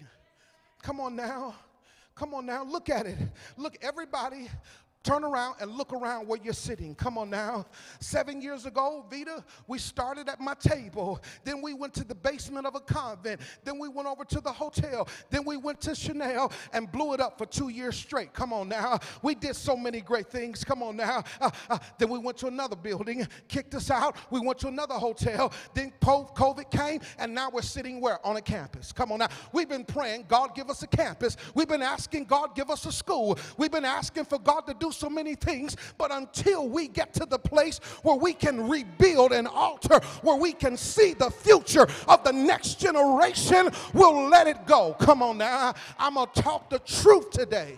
[0.81, 1.55] Come on now.
[2.15, 3.17] Come on now, look at it.
[3.57, 4.49] Look, everybody
[5.05, 6.95] Turn around and look around where you're sitting.
[6.95, 7.67] Come on now.
[7.99, 11.21] Seven years ago, Vita, we started at my table.
[11.43, 13.39] Then we went to the basement of a convent.
[13.63, 15.07] Then we went over to the hotel.
[15.29, 18.33] Then we went to Chanel and blew it up for two years straight.
[18.33, 18.97] Come on now.
[19.21, 20.63] We did so many great things.
[20.63, 21.23] Come on now.
[21.39, 24.17] Uh, uh, then we went to another building, kicked us out.
[24.31, 25.53] We went to another hotel.
[25.75, 28.25] Then COVID came, and now we're sitting where?
[28.25, 28.91] On a campus.
[28.91, 29.29] Come on now.
[29.51, 31.37] We've been praying, God, give us a campus.
[31.53, 33.37] We've been asking, God, give us a school.
[33.55, 37.25] We've been asking for God to do so many things, but until we get to
[37.25, 42.23] the place where we can rebuild an altar, where we can see the future of
[42.23, 44.95] the next generation, we'll let it go.
[44.99, 45.73] Come on now.
[45.99, 47.77] I'm going to talk the truth today.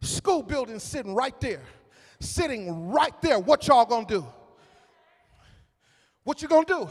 [0.00, 1.62] School building sitting right there.
[2.20, 3.38] Sitting right there.
[3.38, 4.26] What y'all gonna do?
[6.24, 6.88] What you gonna do?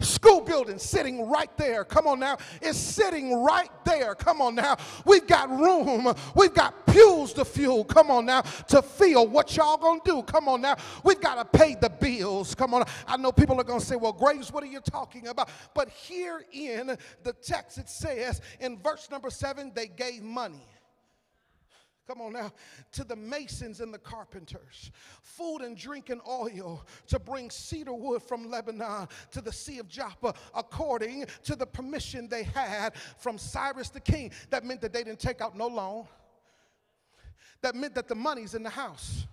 [0.00, 1.84] School building sitting right there.
[1.84, 2.38] Come on now.
[2.62, 4.14] It's sitting right there.
[4.14, 4.76] Come on now.
[5.04, 6.14] We've got room.
[6.36, 7.84] We've got pews to fuel.
[7.84, 8.42] Come on now.
[8.42, 10.22] To feel what y'all gonna do.
[10.22, 10.76] Come on now.
[11.02, 12.54] We've got to pay the bills.
[12.54, 12.84] Come on.
[13.08, 15.50] I know people are gonna say, well, Graves, what are you talking about?
[15.74, 20.64] But here in the text it says in verse number seven, they gave money.
[22.08, 22.50] Come on now.
[22.92, 24.90] To the masons and the carpenters.
[25.20, 29.88] Food and drink and oil to bring cedar wood from Lebanon to the Sea of
[29.88, 34.32] Joppa according to the permission they had from Cyrus the king.
[34.48, 36.06] That meant that they didn't take out no loan.
[37.60, 39.26] That meant that the money's in the house.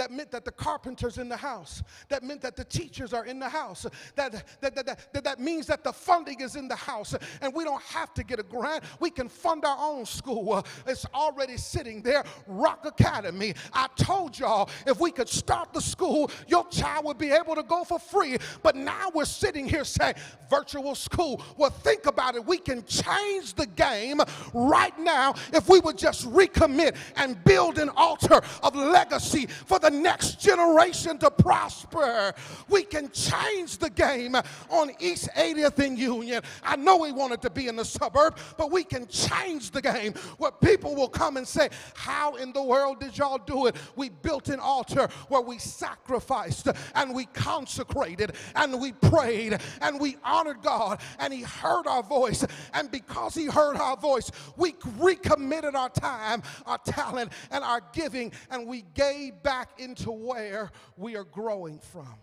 [0.00, 1.82] That meant that the carpenter's in the house.
[2.08, 3.84] That meant that the teachers are in the house.
[4.14, 4.32] That,
[4.62, 7.14] that, that, that, that, means that the funding is in the house.
[7.42, 8.82] And we don't have to get a grant.
[8.98, 10.64] We can fund our own school.
[10.86, 12.24] It's already sitting there.
[12.46, 13.52] Rock Academy.
[13.74, 17.62] I told y'all if we could start the school, your child would be able to
[17.62, 18.38] go for free.
[18.62, 20.14] But now we're sitting here saying
[20.48, 21.42] virtual school.
[21.58, 22.46] Well, think about it.
[22.46, 24.22] We can change the game
[24.54, 29.89] right now if we would just recommit and build an altar of legacy for the
[29.90, 32.34] next generation to prosper.
[32.68, 34.34] We can change the game
[34.68, 36.42] on East 80th and Union.
[36.62, 40.14] I know we wanted to be in the suburb, but we can change the game
[40.38, 43.76] where people will come and say, How in the world did y'all do it?
[43.96, 50.16] We built an altar where we sacrificed and we consecrated and we prayed and we
[50.24, 52.44] honored God and He heard our voice.
[52.74, 58.32] And because He heard our voice, we recommitted our time, our talent, and our giving,
[58.50, 62.14] and we gave back into where we are growing from.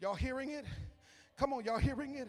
[0.00, 0.64] Y'all hearing it?
[1.36, 2.28] Come on, y'all hearing it?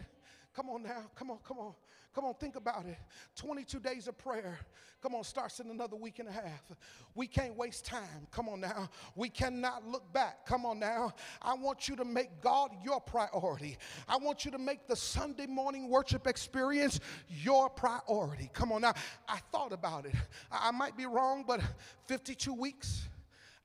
[0.54, 1.74] Come on now, come on, come on.
[2.14, 2.98] Come on, think about it.
[3.36, 4.58] 22 days of prayer.
[5.00, 6.70] Come on, starts in another week and a half.
[7.14, 8.26] We can't waste time.
[8.30, 8.90] Come on now.
[9.16, 10.44] We cannot look back.
[10.44, 11.14] Come on now.
[11.40, 13.78] I want you to make God your priority.
[14.06, 18.50] I want you to make the Sunday morning worship experience your priority.
[18.52, 18.92] Come on now.
[19.26, 20.14] I thought about it.
[20.50, 21.62] I might be wrong, but
[22.08, 23.08] 52 weeks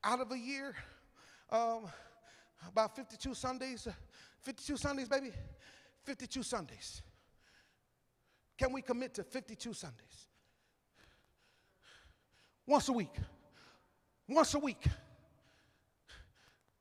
[0.04, 0.76] out of a year,
[1.50, 1.86] um,
[2.68, 3.88] about 52 Sundays,
[4.42, 5.32] 52 Sundays, baby,
[6.04, 7.02] 52 Sundays.
[8.58, 10.28] Can we commit to 52 Sundays?
[12.66, 13.16] Once a week.
[14.28, 14.82] Once a week.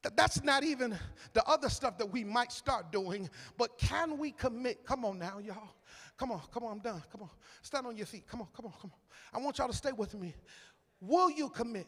[0.03, 0.99] Th- That's not even
[1.33, 4.85] the other stuff that we might start doing, but can we commit?
[4.85, 5.69] Come on now, y'all.
[6.17, 7.03] Come on, come on, I'm done.
[7.13, 7.31] Come on.
[7.61, 8.27] Stand on your feet.
[8.27, 9.39] Come on, come on, come on.
[9.41, 10.35] I want y'all to stay with me.
[11.01, 11.87] Will you commit?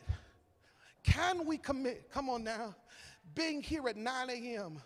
[1.03, 2.11] Can we commit?
[2.11, 2.75] Come on now.
[3.35, 4.81] Being here at 9 a.m.,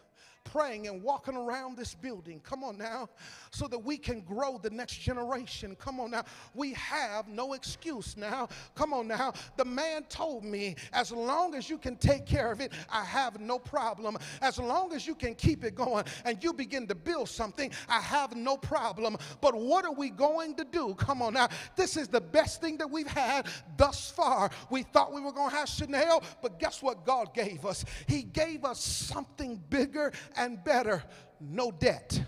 [0.45, 2.41] praying and walking around this building.
[2.41, 3.09] Come on now.
[3.53, 5.77] So that we can grow the next generation.
[5.77, 6.25] Come on now.
[6.55, 8.49] We have no excuse now.
[8.75, 9.35] Come on now.
[9.59, 13.41] The man told me, as long as you can take care of it, I have
[13.41, 14.17] no problem.
[14.41, 18.01] As long as you can keep it going and you begin to build something, I
[18.01, 19.19] have no problem.
[19.43, 20.95] But what are we going to do?
[20.95, 21.49] Come on now.
[21.77, 24.51] This is the best thing that we've had thus far.
[24.71, 27.85] We thought we were going to have Chanel, but guess what God gave us?
[28.07, 31.05] He gave us something bigger and better
[31.39, 32.23] no debt.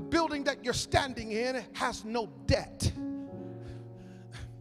[0.00, 2.90] The building that you're standing in has no debt.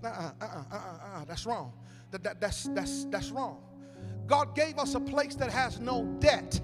[0.04, 1.72] Uh-uh, uh-uh, uh-uh, that's wrong.
[2.12, 3.64] That, that, that's, that's, that's wrong.
[4.28, 6.60] God gave us a place that has no debt.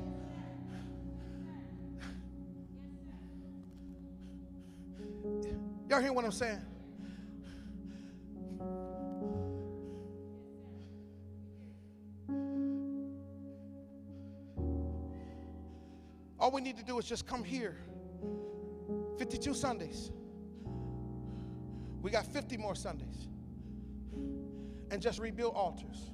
[5.89, 6.59] Y'all hear what I'm saying?
[16.37, 17.77] All we need to do is just come here.
[19.17, 20.11] 52 Sundays.
[22.01, 23.27] We got 50 more Sundays.
[24.91, 26.11] And just rebuild altars.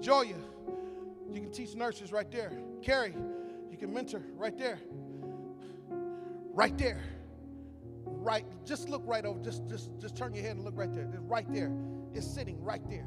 [0.00, 0.36] Joya,
[1.30, 2.52] you can teach nurses right there.
[2.82, 3.14] Carrie,
[3.70, 4.78] you can mentor right there.
[6.52, 7.02] Right there.
[8.04, 8.44] Right.
[8.64, 9.40] Just look right over.
[9.40, 11.08] Just just just turn your head and look right there.
[11.12, 11.72] It's right there.
[12.12, 13.06] It's sitting right there.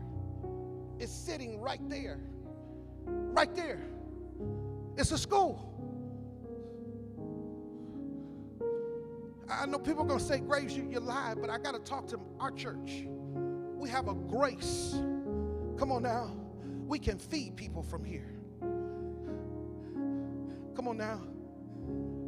[1.00, 2.20] It's sitting right there.
[3.06, 3.80] Right there.
[4.98, 5.64] It's a school.
[9.50, 11.80] I know people are going to say, Graves, you, you lied, but I got to
[11.80, 13.06] talk to our church.
[13.76, 14.96] We have a grace.
[15.78, 16.36] Come on now.
[16.88, 18.34] We can feed people from here.
[20.76, 21.22] Come on now.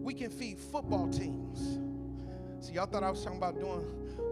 [0.03, 1.79] We can feed football teams.
[2.65, 3.86] See, y'all thought I was talking about doing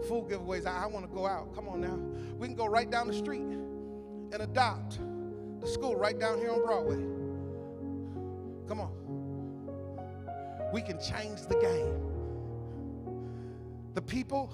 [0.06, 0.66] food giveaways.
[0.66, 1.54] I, I want to go out.
[1.54, 1.98] Come on now.
[2.36, 4.98] We can go right down the street and adopt
[5.60, 7.17] the school right down here on Broadway.
[8.68, 8.92] Come on.
[10.72, 12.00] We can change the game.
[13.94, 14.52] The people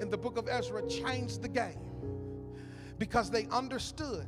[0.00, 1.80] in the book of Ezra changed the game
[2.98, 4.26] because they understood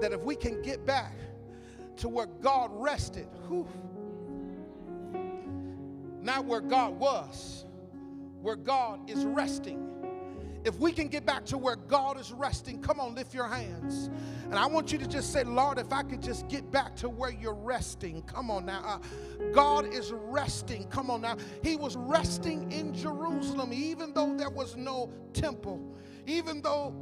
[0.00, 1.14] that if we can get back
[1.96, 3.68] to where God rested, whew,
[6.22, 7.66] not where God was,
[8.40, 9.93] where God is resting.
[10.64, 14.08] If we can get back to where God is resting, come on, lift your hands.
[14.44, 17.08] And I want you to just say, Lord, if I could just get back to
[17.08, 18.22] where you're resting.
[18.22, 18.82] Come on now.
[18.84, 18.98] Uh,
[19.52, 20.84] God is resting.
[20.88, 21.36] Come on now.
[21.62, 26.94] He was resting in Jerusalem, even though there was no temple, even though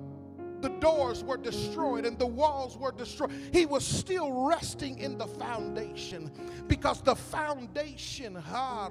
[0.62, 3.32] the doors were destroyed and the walls were destroyed.
[3.52, 6.30] He was still resting in the foundation
[6.68, 8.90] because the foundation, ha,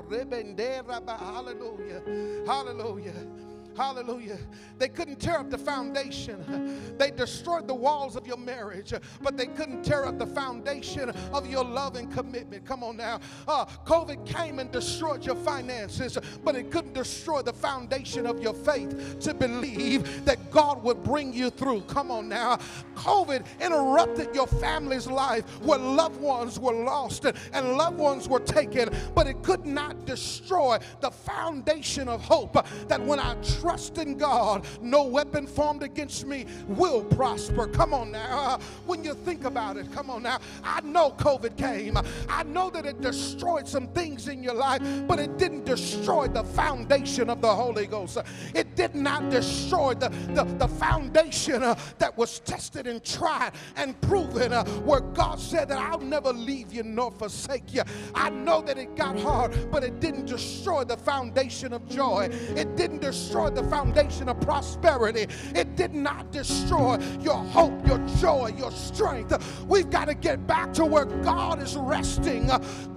[1.18, 2.02] hallelujah,
[2.46, 3.28] hallelujah.
[3.76, 4.38] Hallelujah.
[4.78, 6.96] They couldn't tear up the foundation.
[6.98, 11.48] They destroyed the walls of your marriage, but they couldn't tear up the foundation of
[11.48, 12.66] your love and commitment.
[12.66, 13.20] Come on now.
[13.48, 18.54] Uh, COVID came and destroyed your finances, but it couldn't destroy the foundation of your
[18.54, 21.82] faith to believe that God would bring you through.
[21.82, 22.58] Come on now.
[22.96, 28.90] COVID interrupted your family's life where loved ones were lost and loved ones were taken,
[29.16, 32.54] but it could not destroy the foundation of hope
[32.88, 37.68] that when I trust in God, no weapon formed against me will prosper.
[37.68, 38.60] Come on now.
[38.88, 40.40] When you think about it, come on now.
[40.64, 41.98] I know COVID came.
[42.28, 46.44] I know that it destroyed some things in your life, but it didn't destroy the
[46.44, 48.18] foundation of the Holy Ghost.
[48.56, 54.00] It did not destroy the, the, the foundation uh, that was tested and tried and
[54.02, 57.84] proven uh, where God said that I'll never leave you nor forsake you.
[58.16, 62.30] I know that it got hard, but it didn't destroy the foundation of joy.
[62.56, 65.28] It didn't destroy the foundation of prosperity.
[65.56, 69.66] It did not destroy your hope, your joy, your strength.
[69.68, 72.50] We've got to get back to where God is resting.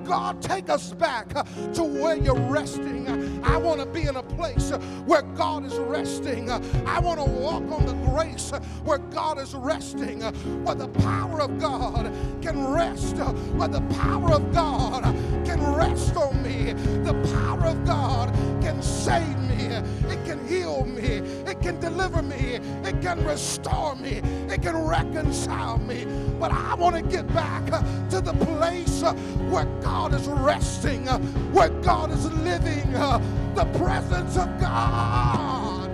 [0.04, 1.28] God, take us back
[1.74, 3.08] to where you're resting.
[3.44, 4.70] I want to be in a place
[5.06, 6.50] where God is resting.
[6.50, 8.50] I want to walk on the grace
[8.84, 10.20] where God is resting,
[10.64, 15.04] where the power of God can rest, where the power of God
[15.44, 16.72] can rest on me.
[17.02, 19.64] The power of God can save me.
[20.12, 21.22] It can heal me.
[21.46, 22.58] It can deliver me.
[22.84, 24.22] It can restore me.
[24.48, 26.06] It can reconcile me.
[26.38, 29.12] But I want to get back uh, to the place uh,
[29.50, 31.18] where God is resting, uh,
[31.52, 35.90] where God is living, the presence of God.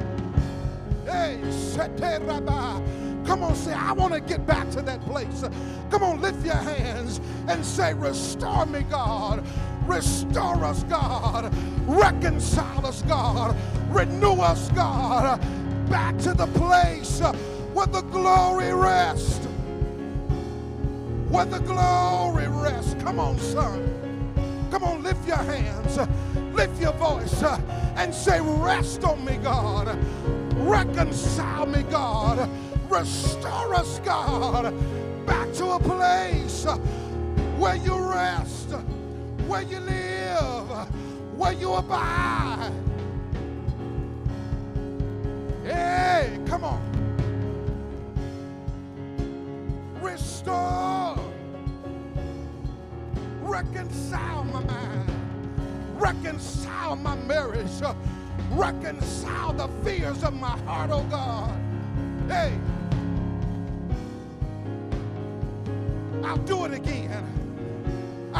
[1.07, 1.39] Hey,
[3.27, 5.45] Come on, say, I want to get back to that place.
[5.91, 9.45] Come on, lift your hands and say, Restore me, God.
[9.91, 11.53] Restore us, God.
[11.85, 13.57] Reconcile us, God.
[13.89, 15.41] Renew us, God.
[15.91, 17.19] Back to the place
[17.75, 19.45] where the glory rests.
[21.29, 22.95] Where the glory rests.
[23.03, 24.69] Come on, son.
[24.71, 25.99] Come on, lift your hands.
[26.55, 27.43] Lift your voice
[27.97, 29.99] and say, Rest on me, God.
[30.55, 32.49] Reconcile me, God.
[32.89, 34.73] Restore us, God.
[35.27, 36.65] Back to a place
[37.59, 38.60] where you rest
[39.51, 40.69] where you live,
[41.37, 42.73] where you abide.
[45.65, 46.81] Hey, come on.
[50.01, 51.19] Restore.
[53.43, 55.11] Reconcile my mind.
[55.97, 57.67] Reconcile my marriage.
[58.53, 61.51] Reconcile the fears of my heart, oh God.
[62.29, 62.57] Hey.
[66.23, 67.10] I'll do it again.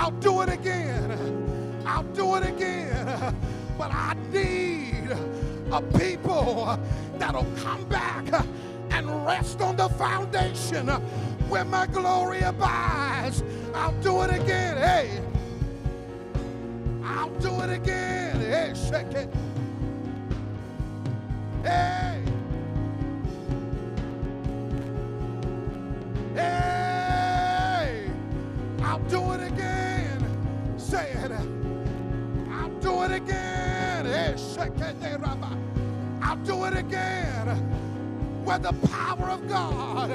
[0.01, 1.83] I'll do it again.
[1.85, 3.37] I'll do it again.
[3.77, 5.11] But I need
[5.71, 6.79] a people
[7.19, 8.25] that'll come back
[8.91, 10.89] and rest on the foundation
[11.51, 13.43] where my glory abides.
[13.75, 14.79] I'll do it again.
[14.79, 15.21] Hey,
[17.05, 18.41] I'll do it again.
[18.41, 19.29] Hey, shake it.
[21.63, 22.10] Hey.
[30.91, 31.31] Said,
[32.51, 34.07] I'll do it again.
[36.21, 37.47] I'll do it again.
[38.45, 40.11] Where the power of God,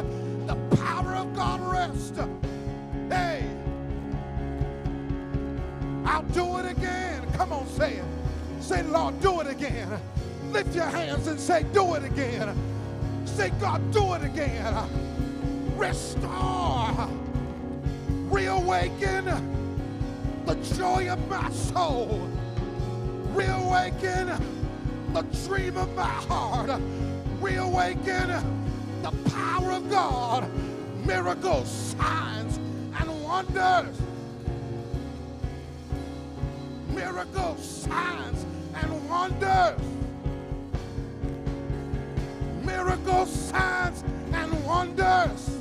[0.47, 2.19] the power of God rests.
[3.09, 3.49] Hey,
[6.03, 7.25] I'll do it again.
[7.33, 8.05] Come on, say it.
[8.59, 9.87] Say, Lord, do it again.
[10.51, 12.53] Lift your hands and say, do it again.
[13.23, 14.75] Say, God, do it again.
[15.77, 17.09] Restore,
[18.29, 19.64] reawaken
[20.45, 22.29] the joy of my soul.
[23.33, 24.31] Reawaken
[25.13, 26.79] the dream of my heart.
[27.41, 28.29] Reawaken
[29.01, 30.49] the power of God.
[31.05, 32.57] Miracles, signs,
[32.99, 33.99] and wonders.
[36.89, 39.79] Miracles, signs, and wonders.
[42.63, 45.57] Miracles, signs, and wonders.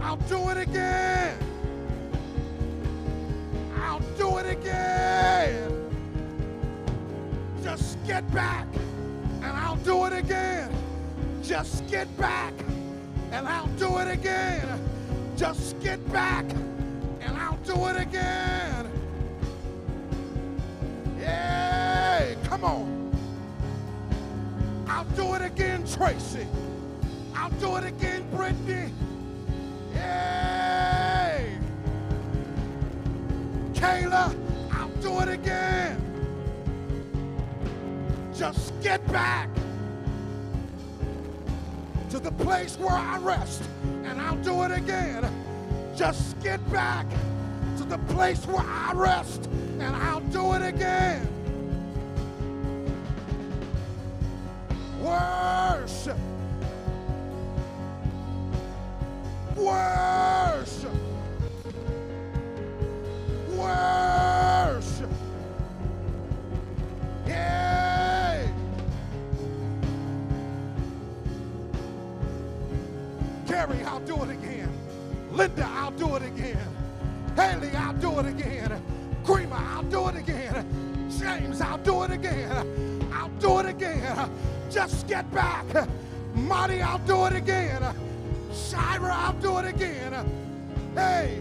[0.00, 1.49] I'll do it again.
[4.30, 5.90] Do it again.
[7.64, 8.64] Just get back
[9.42, 10.70] and I'll do it again.
[11.42, 12.54] Just get back
[13.32, 14.68] and I'll do it again.
[15.36, 16.44] Just get back
[17.20, 18.88] and I'll do it again.
[21.18, 22.36] Yay!
[22.44, 23.12] Come on.
[24.86, 26.46] I'll do it again, Tracy.
[27.34, 28.92] I'll do it again, Brittany.
[29.92, 30.59] Yay!
[33.80, 34.36] Kayla,
[34.72, 35.96] I'll do it again.
[38.36, 39.48] Just get back
[42.10, 43.62] to the place where I rest,
[44.04, 45.24] and I'll do it again.
[45.96, 47.06] Just get back
[47.78, 51.26] to the place where I rest, and I'll do it again.
[55.00, 56.18] Worship.
[77.40, 78.82] Haley, I'll do it again.
[79.24, 81.08] Creamer, I'll do it again.
[81.18, 83.10] James, I'll do it again.
[83.14, 84.30] I'll do it again.
[84.70, 85.64] Just get back.
[86.34, 87.82] Marty, I'll do it again.
[88.52, 90.12] Shira, I'll do it again.
[90.94, 91.40] Hey.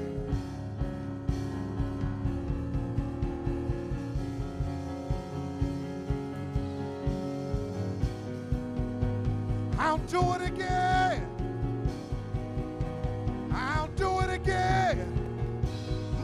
[9.78, 10.89] I'll do it again.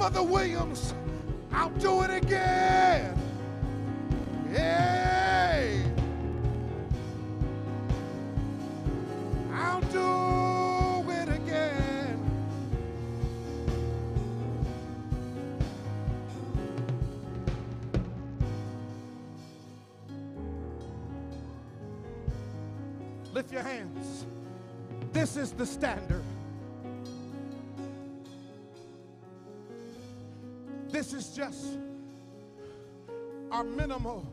[0.05, 0.93] Mother Williams,
[1.51, 3.17] I'll do it again.
[4.51, 5.81] Hey.
[9.51, 12.23] I'll do it again.
[23.33, 24.27] Lift your hands.
[25.11, 26.14] This is the standard.
[31.15, 31.79] Is just
[33.49, 34.27] our minimal,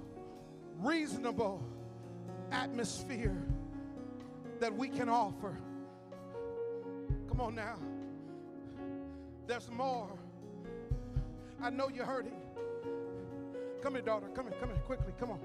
[0.80, 1.62] reasonable
[2.51, 3.41] atmosphere
[4.59, 5.57] that we can offer.
[7.28, 7.76] Come on now.
[9.47, 10.11] There's more.
[11.62, 12.35] I know you're hurting.
[13.80, 14.26] Come here, daughter.
[14.35, 15.12] Come here, come here, quickly.
[15.20, 15.41] Come on.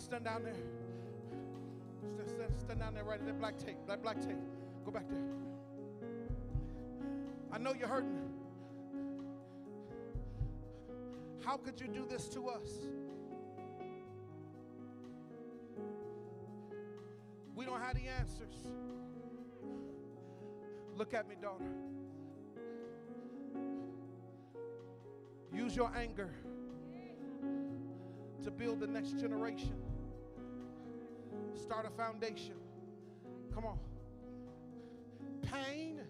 [0.00, 0.54] Stand, down there.
[2.14, 3.76] Stand, stand, stand down there right at that black tape.
[3.86, 4.38] That black tape.
[4.84, 5.20] Go back there.
[7.52, 8.18] I know you're hurting.
[11.44, 12.68] How could you do this to us?
[17.54, 18.54] We don't have the answers.
[20.96, 21.64] Look at me, daughter.
[25.52, 26.30] Use your anger
[28.44, 29.89] to build the next generation.
[31.70, 32.56] Start a foundation.
[33.54, 33.78] Come on.
[35.40, 36.00] Pain,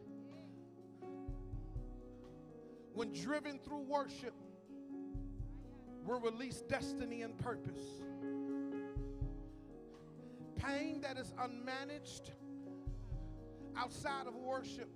[2.95, 4.33] when driven through worship,
[6.07, 7.83] will release destiny and purpose.
[10.57, 12.31] Pain that is unmanaged
[13.77, 14.89] outside of worship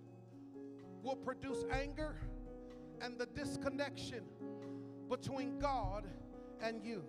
[1.03, 2.17] will produce anger
[3.03, 4.25] and the disconnection
[5.11, 6.07] between God
[6.63, 7.05] and you.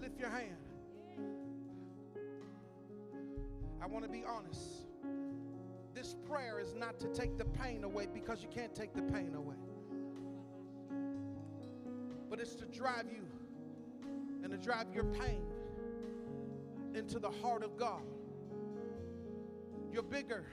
[0.00, 0.56] You lift your hand,
[3.82, 4.86] I want to be honest.
[5.94, 9.34] This prayer is not to take the pain away because you can't take the pain
[9.34, 9.56] away,
[12.30, 13.26] but it's to drive you
[14.42, 15.42] and to drive your pain
[16.94, 18.02] into the heart of God.
[19.92, 20.44] You're bigger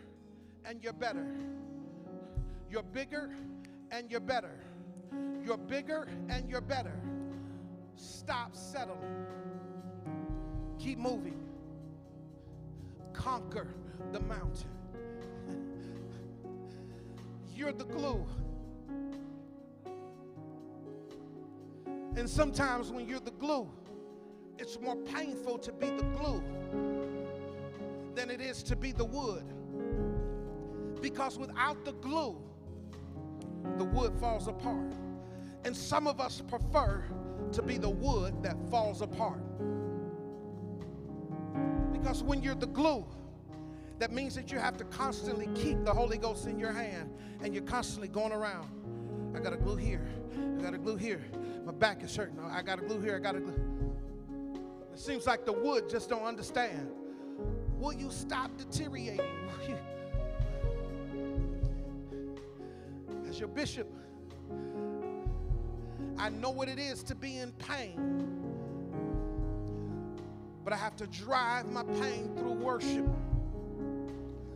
[0.66, 1.26] and you're better.
[2.70, 3.30] You're bigger
[3.92, 4.60] and you're better.
[5.46, 7.00] You're bigger and you're better.
[8.28, 9.26] Stop settling.
[10.80, 11.40] Keep moving.
[13.14, 13.70] Conquer
[14.12, 14.68] the mountain.
[17.56, 18.28] You're the glue.
[22.18, 23.72] And sometimes when you're the glue,
[24.60, 26.44] it's more painful to be the glue
[28.14, 29.46] than it is to be the wood.
[31.02, 32.36] Because without the glue,
[33.78, 34.92] the wood falls apart.
[35.64, 37.06] And some of us prefer
[37.54, 39.42] to be the wood that falls apart.
[41.92, 43.06] Because when you're the glue,
[44.00, 47.54] that means that you have to constantly keep the Holy Ghost in your hand and
[47.54, 48.70] you're constantly going around.
[49.36, 50.08] I got a glue here.
[50.58, 51.24] I got a glue here.
[51.66, 52.40] My back is hurting.
[52.40, 53.16] I got a glue here.
[53.16, 53.60] I got a glue.
[54.94, 56.90] It seems like the wood just don't understand.
[57.80, 59.26] Will you stop deteriorating?
[59.68, 59.78] You?
[63.28, 63.92] As your bishop,
[66.18, 68.22] I know what it is to be in pain,
[70.64, 73.08] but I have to drive my pain through worship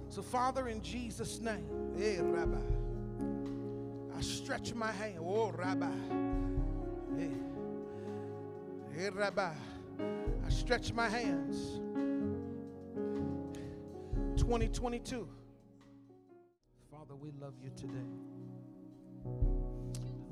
[0.10, 1.66] So, Father, in Jesus' name,
[1.98, 2.58] hey, Rabbi,
[4.18, 5.20] I stretch my hand.
[5.22, 5.92] Oh, Rabbi.
[7.18, 7.32] Hey,
[8.96, 9.54] hey Rabbi.
[10.46, 11.80] I stretch my hands.
[14.38, 15.28] 2022.
[16.92, 18.08] Father, we love you today.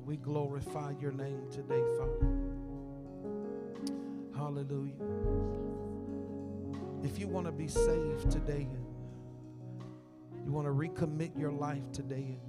[0.09, 2.25] We glorify your name today, Father.
[4.35, 4.95] Hallelujah.
[7.03, 8.67] If you want to be saved today,
[10.43, 12.39] you want to recommit your life today.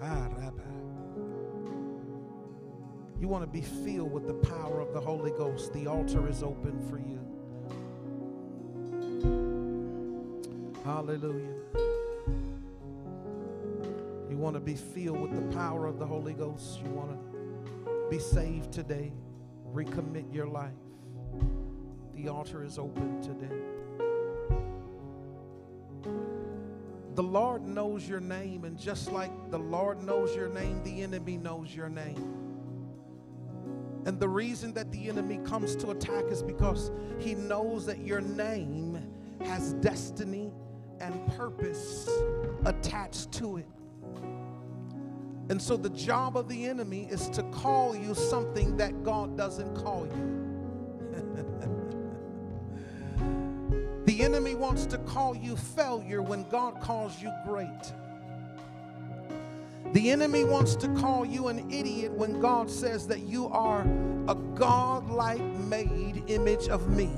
[0.00, 0.62] Ah, Rabbi.
[3.20, 5.72] You want to be filled with the power of the Holy Ghost.
[5.72, 7.18] The altar is open for you.
[10.84, 11.93] Hallelujah.
[14.44, 16.78] Want to be filled with the power of the Holy Ghost.
[16.84, 19.10] You want to be saved today.
[19.72, 20.74] Recommit your life.
[22.14, 23.56] The altar is open today.
[27.14, 31.38] The Lord knows your name, and just like the Lord knows your name, the enemy
[31.38, 32.34] knows your name.
[34.04, 38.20] And the reason that the enemy comes to attack is because he knows that your
[38.20, 38.98] name
[39.42, 40.52] has destiny
[41.00, 42.10] and purpose
[42.66, 43.66] attached to it.
[45.50, 49.74] And so the job of the enemy is to call you something that God doesn't
[49.74, 51.14] call you.
[54.06, 57.92] The enemy wants to call you failure when God calls you great.
[59.92, 63.82] The enemy wants to call you an idiot when God says that you are
[64.28, 67.10] a God like made image of me.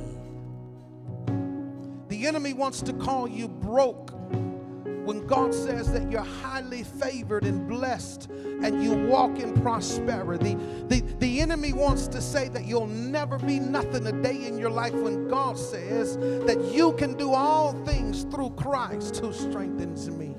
[2.08, 4.12] The enemy wants to call you broke
[5.06, 10.56] when God says that you're highly favored and blessed and you walk in prosperity.
[10.88, 14.70] The, the enemy wants to say that you'll never be nothing a day in your
[14.70, 20.34] life when God says that you can do all things through Christ who strengthens me.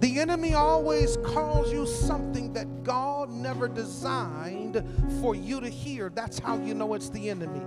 [0.00, 4.82] The enemy always calls you something that God never designed
[5.20, 6.08] for you to hear.
[6.08, 7.60] That's how you know it's the enemy.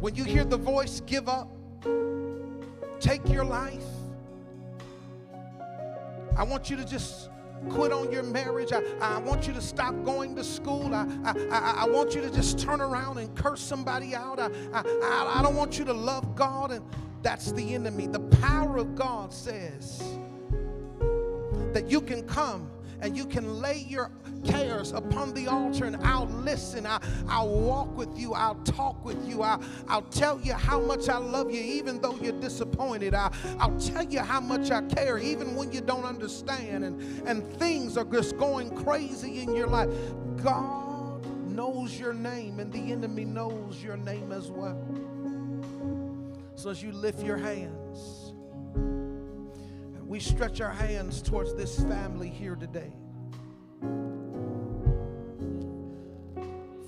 [0.00, 1.55] When you hear the voice, give up,
[3.00, 3.84] take your life.
[6.36, 7.30] I want you to just
[7.70, 8.72] quit on your marriage.
[8.72, 10.94] I, I want you to stop going to school.
[10.94, 14.38] I, I, I, want you to just turn around and curse somebody out.
[14.38, 16.70] I, I, I don't want you to love God.
[16.72, 16.84] And
[17.22, 18.06] that's the enemy.
[18.06, 20.02] The power of God says
[21.72, 22.70] that you can come
[23.00, 24.10] and you can lay your
[24.44, 26.86] cares upon the altar and I'll listen.
[26.86, 28.34] I, I'll walk with you.
[28.34, 29.42] I'll talk with you.
[29.42, 33.14] I, I'll tell you how much I love you, even though you're disappointed.
[33.14, 37.44] I, I'll tell you how much I care, even when you don't understand and, and
[37.58, 39.90] things are just going crazy in your life.
[40.42, 44.78] God knows your name, and the enemy knows your name as well.
[46.54, 48.32] So as you lift your hands,
[50.06, 52.92] we stretch our hands towards this family here today.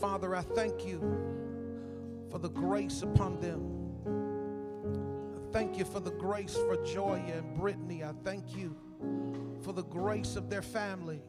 [0.01, 1.01] Father, I thank you
[2.31, 3.75] for the grace upon them.
[5.37, 8.05] I thank you for the grace for Joya and Brittany.
[8.05, 8.77] I thank you
[9.63, 11.21] for the grace of their family.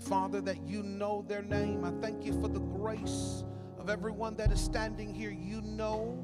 [0.00, 1.84] Father, that you know their name.
[1.84, 3.44] I thank you for the grace
[3.78, 5.30] of everyone that is standing here.
[5.30, 6.18] You know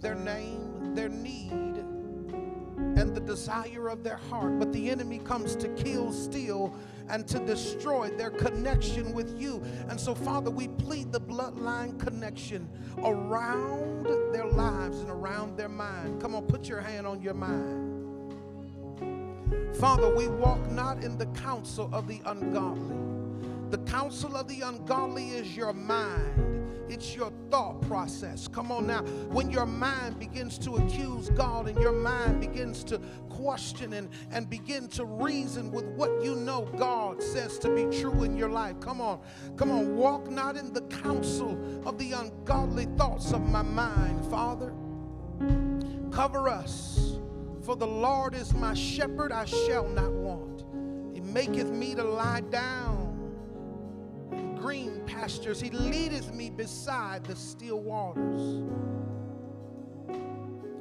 [0.00, 1.78] their name, their need,
[2.96, 4.58] and the desire of their heart.
[4.58, 6.74] But the enemy comes to kill, steal,
[7.08, 9.62] and to destroy their connection with you.
[9.88, 12.68] And so, Father, we plead the bloodline connection
[12.98, 16.20] around their lives and around their mind.
[16.20, 17.92] Come on, put your hand on your mind.
[19.76, 22.96] Father, we walk not in the counsel of the ungodly.
[23.70, 26.43] The counsel of the ungodly is your mind
[26.88, 28.48] it's your thought process.
[28.48, 29.02] Come on now.
[29.30, 34.48] When your mind begins to accuse God and your mind begins to question and, and
[34.48, 38.80] begin to reason with what you know God says to be true in your life.
[38.80, 39.20] Come on.
[39.56, 39.96] Come on.
[39.96, 44.72] Walk not in the counsel of the ungodly thoughts of my mind, Father.
[46.10, 47.18] Cover us.
[47.62, 50.64] For the Lord is my shepherd, I shall not want.
[51.14, 53.03] He maketh me to lie down
[54.64, 55.60] green pastures.
[55.60, 58.64] He leadeth me beside the still waters.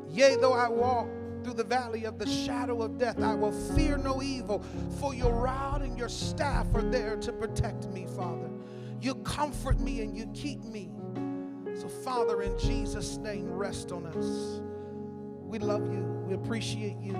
[0.09, 1.09] Yea, though I walk
[1.43, 4.63] through the valley of the shadow of death, I will fear no evil,
[5.01, 8.49] for your rod and your staff are there to protect me, Father.
[9.01, 10.89] You comfort me and you keep me.
[11.75, 14.61] So, Father, in Jesus' name, rest on us.
[15.41, 16.03] We love you.
[16.25, 17.17] We appreciate you.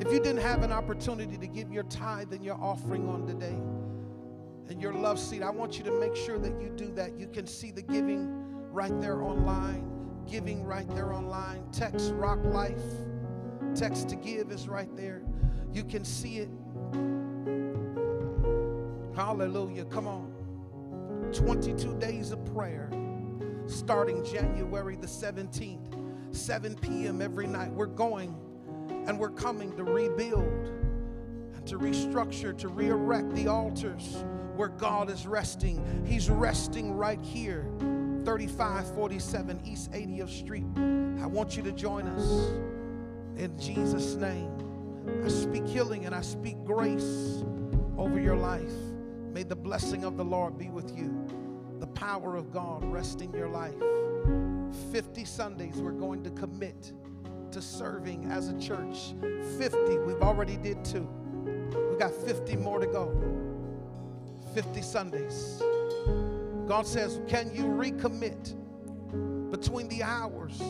[0.00, 3.60] If you didn't have an opportunity to give your tithe and your offering on today,
[4.70, 7.18] and your love seat, I want you to make sure that you do that.
[7.18, 8.28] You can see the giving
[8.70, 9.90] right there online,
[10.30, 11.64] giving right there online.
[11.72, 12.82] Text Rock Life,
[13.74, 15.22] text to give is right there.
[15.72, 16.50] You can see it.
[19.14, 19.84] Hallelujah.
[19.86, 20.34] Come on.
[21.32, 22.90] 22 days of prayer
[23.66, 27.20] starting January the 17th, 7 p.m.
[27.20, 27.70] every night.
[27.70, 28.34] We're going
[29.06, 30.68] and we're coming to rebuild
[31.54, 34.24] and to restructure, to re erect the altars
[34.58, 36.04] where God is resting.
[36.04, 37.64] He's resting right here,
[38.24, 40.64] 3547 East 80th Street.
[41.22, 42.50] I want you to join us
[43.36, 44.50] in Jesus' name.
[45.24, 47.44] I speak healing and I speak grace
[47.96, 48.72] over your life.
[49.32, 51.14] May the blessing of the Lord be with you.
[51.78, 53.80] The power of God rest in your life.
[54.90, 56.92] 50 Sundays we're going to commit
[57.52, 59.14] to serving as a church.
[59.56, 61.08] 50, we've already did two.
[61.92, 63.47] We got 50 more to go.
[64.54, 65.62] 50 Sundays.
[66.66, 68.54] God says, Can you recommit
[69.50, 70.60] between the hours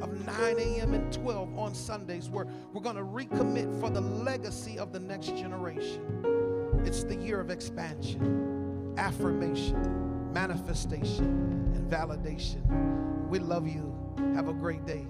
[0.00, 0.94] of 9 a.m.
[0.94, 2.28] and 12 on Sundays?
[2.28, 6.82] Where we're going to recommit for the legacy of the next generation.
[6.84, 13.28] It's the year of expansion, affirmation, manifestation, and validation.
[13.28, 13.92] We love you.
[14.34, 15.06] Have a great day.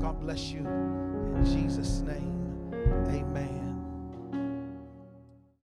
[0.00, 0.60] God bless you.
[0.60, 2.72] In Jesus' name,
[3.08, 3.59] amen.